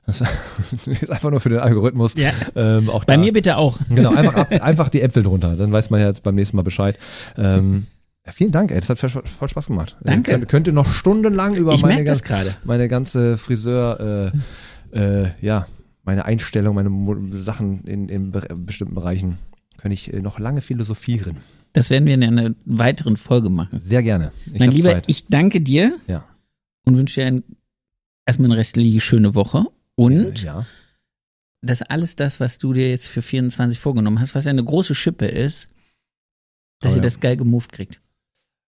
[0.06, 0.20] Das
[0.86, 2.14] ist einfach nur für den Algorithmus.
[2.14, 2.30] Ja.
[2.54, 3.20] Ähm, auch Bei da.
[3.20, 3.78] mir bitte auch.
[3.88, 5.56] Genau, einfach, ab, einfach die Äpfel drunter.
[5.56, 6.98] Dann weiß man ja jetzt beim nächsten Mal Bescheid.
[7.36, 7.86] Ähm,
[8.26, 8.80] ja, vielen Dank, ey.
[8.80, 9.96] Das hat voll, Spaß gemacht.
[10.02, 10.18] Danke.
[10.30, 12.22] Ich könnte, könnte noch stundenlang über Ich meine, ganz,
[12.64, 14.38] meine ganze Friseur, äh,
[14.92, 15.66] äh, ja,
[16.02, 19.38] meine Einstellung, meine Mo Sachen in, in be bestimmten Bereichen,
[19.76, 21.38] könnte ich äh, noch lange philosophieren.
[21.72, 23.78] Das werden wir in einer weiteren Folge machen.
[23.80, 24.32] Sehr gerne.
[24.52, 25.04] Ich mein Lieber, Zeit.
[25.06, 26.24] ich danke dir Ja.
[26.84, 27.44] und wünsche dir ein,
[28.26, 29.64] erstmal eine restliche schöne Woche.
[29.94, 30.66] Und ja.
[31.62, 34.94] dass alles das, was du dir jetzt für 24 vorgenommen hast, was ja eine große
[34.94, 35.68] Schippe ist,
[36.80, 37.02] dass Oh ihr ja.
[37.02, 38.00] das geil gemoved kriegt.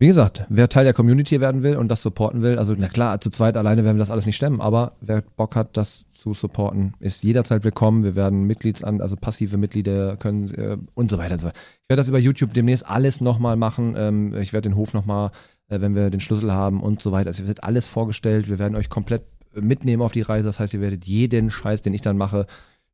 [0.02, 3.20] Wie gesagt, wer Teil der Community werden will und das supporten will, also na klar,
[3.20, 6.34] zu zweit alleine werden wir das alles nicht stemmen, aber wer Bock hat, das zu
[6.34, 8.02] supporten, ist jederzeit willkommen.
[8.02, 11.56] Wir werden Mitglieds an, also passive Mitglieder können äh, und so weiter und so weiter.
[11.84, 13.94] Ich werde das über YouTube demnächst alles nochmal machen.
[13.96, 15.30] Ähm, ich werde den Hof nochmal,
[15.68, 17.30] äh, wenn wir den Schlüssel haben und so weiter.
[17.30, 18.50] Es wird alles vorgestellt.
[18.50, 19.22] Wir werden euch komplett
[19.54, 20.48] äh, mitnehmen auf die Reise.
[20.48, 22.46] Das heißt, ihr werdet jeden Scheiß, den ich dann mache,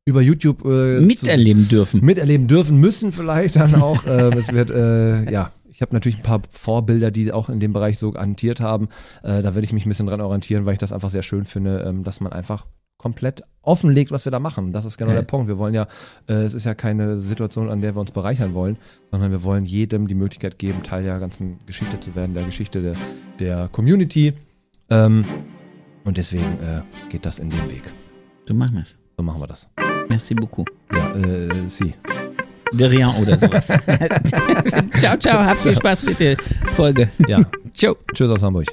[0.05, 2.05] über YouTube äh, zu- Miterleben dürfen.
[2.05, 4.03] miterleben dürfen müssen vielleicht dann auch.
[4.07, 7.71] ähm, es wird, äh, ja, ich habe natürlich ein paar Vorbilder, die auch in dem
[7.71, 8.89] Bereich so hantiert haben.
[9.23, 11.45] Äh, da werde ich mich ein bisschen dran orientieren, weil ich das einfach sehr schön
[11.45, 12.65] finde, ähm, dass man einfach
[12.97, 14.73] komplett offenlegt, was wir da machen.
[14.73, 15.19] Das ist genau Ja.
[15.19, 15.47] der Punkt.
[15.47, 15.87] Wir wollen ja,
[16.27, 18.75] äh, es ist ja keine Situation, an der wir uns bereichern wollen,
[19.09, 22.81] sondern wir wollen jedem die Möglichkeit geben, Teil der ganzen Geschichte zu werden, der Geschichte
[22.81, 22.95] der,
[23.39, 24.33] der Community.
[24.89, 25.23] Ähm,
[26.03, 27.83] und deswegen äh, geht das in den Weg.
[28.45, 28.99] Du machst das.
[29.15, 29.65] So machen wir das.
[30.09, 30.69] Merci beaucoup.
[30.91, 31.93] Ja, äh, sie.
[32.71, 33.67] De rien oder sowas.
[34.99, 35.45] ciao, ciao.
[35.45, 36.37] Habt viel Spaß mit der
[36.73, 37.09] Folge.
[37.27, 37.39] Ja.
[37.73, 37.97] Ciao.
[38.13, 38.65] Tschüss aus Hamburg.